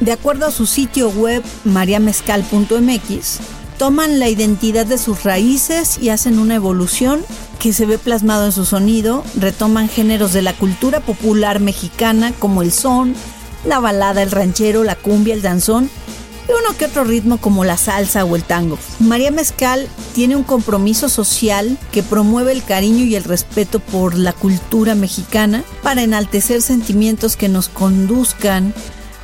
[0.02, 3.40] de acuerdo a su sitio web mariamezcal.mx,
[3.78, 7.22] toman la identidad de sus raíces y hacen una evolución
[7.60, 12.64] que se ve plasmado en su sonido, retoman géneros de la cultura popular mexicana como
[12.64, 13.16] el son,
[13.64, 15.90] la balada, el ranchero, la cumbia, el danzón
[16.48, 18.80] y uno que otro ritmo como la salsa o el tango.
[19.00, 24.34] María Mezcal tiene un compromiso social que promueve el cariño y el respeto por la
[24.34, 28.74] cultura mexicana para enaltecer sentimientos que nos conduzcan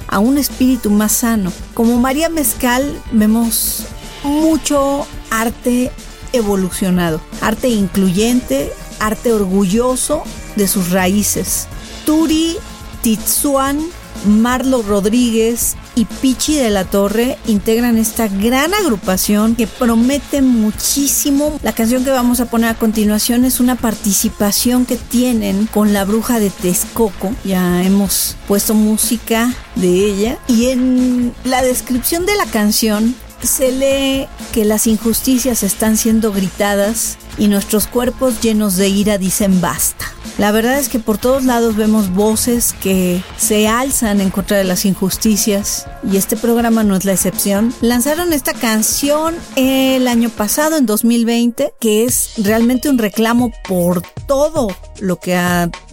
[0.08, 1.52] a un espíritu más sano.
[1.74, 3.86] Como María Mezcal vemos
[4.24, 5.92] mucho arte
[6.34, 10.24] evolucionado, arte incluyente, arte orgulloso
[10.56, 11.68] de sus raíces.
[12.06, 12.58] Turi
[13.02, 13.80] Titsuan,
[14.26, 21.60] Marlo Rodríguez y Pichi de la Torre integran esta gran agrupación que promete muchísimo.
[21.64, 26.06] La canción que vamos a poner a continuación es una participación que tienen con la
[26.06, 27.34] bruja de Texcoco.
[27.44, 34.28] Ya hemos puesto música de ella y en la descripción de la canción se lee
[34.52, 40.06] que las injusticias están siendo gritadas y nuestros cuerpos llenos de ira dicen basta.
[40.38, 44.66] La verdad es que por todos lados vemos voces que se alzan en contra de
[44.66, 47.74] las injusticias y este programa no es la excepción.
[47.82, 54.68] Lanzaron esta canción el año pasado, en 2020, que es realmente un reclamo por todo
[55.00, 55.36] lo que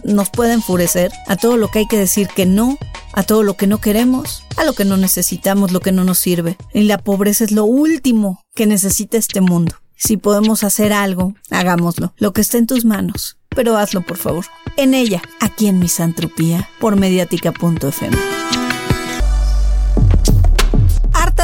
[0.03, 2.77] nos puede enfurecer, a todo lo que hay que decir que no,
[3.13, 6.19] a todo lo que no queremos, a lo que no necesitamos, lo que no nos
[6.19, 6.55] sirve.
[6.71, 9.75] Y la pobreza es lo último que necesita este mundo.
[10.05, 12.13] Si podemos hacer algo, hagámoslo.
[12.17, 14.45] Lo que esté en tus manos pero hazlo por favor.
[14.77, 18.17] En ella, aquí en Misantropía, por mediática.fm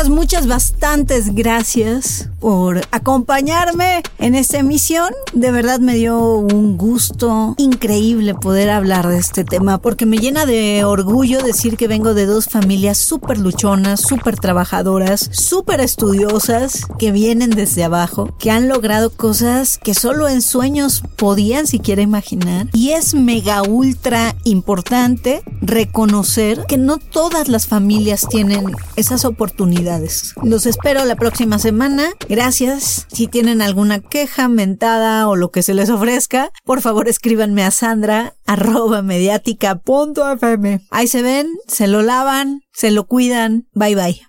[0.10, 5.14] muchas, bastantes gracias por acompañarme en esta emisión.
[5.32, 10.46] De verdad me dio un gusto increíble poder hablar de este tema porque me llena
[10.46, 17.14] de orgullo decir que vengo de dos familias súper luchonas, súper trabajadoras, súper estudiosas, que
[17.14, 22.68] vienen desde abajo, que han logrado cosas que solo en sueños podían siquiera imaginar.
[22.74, 28.66] Y es mega ultra importante reconocer que no todas las familias tienen
[28.98, 29.62] esas oportunidades
[30.44, 32.10] los espero la próxima semana.
[32.32, 33.08] Gracias.
[33.12, 37.72] Si tienen alguna queja, mentada o lo que se les ofrezca, por favor escríbanme a
[37.72, 39.04] Sandra arroba.
[40.92, 43.68] Ahí se ven, se lo lavan, se lo cuidan.
[43.74, 44.22] Bye bye.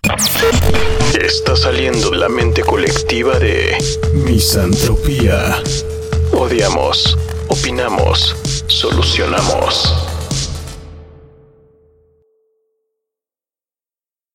[1.17, 3.77] Está saliendo la mente colectiva de
[4.25, 5.63] misantropía.
[6.33, 8.35] Odiamos, opinamos,
[8.67, 10.12] solucionamos.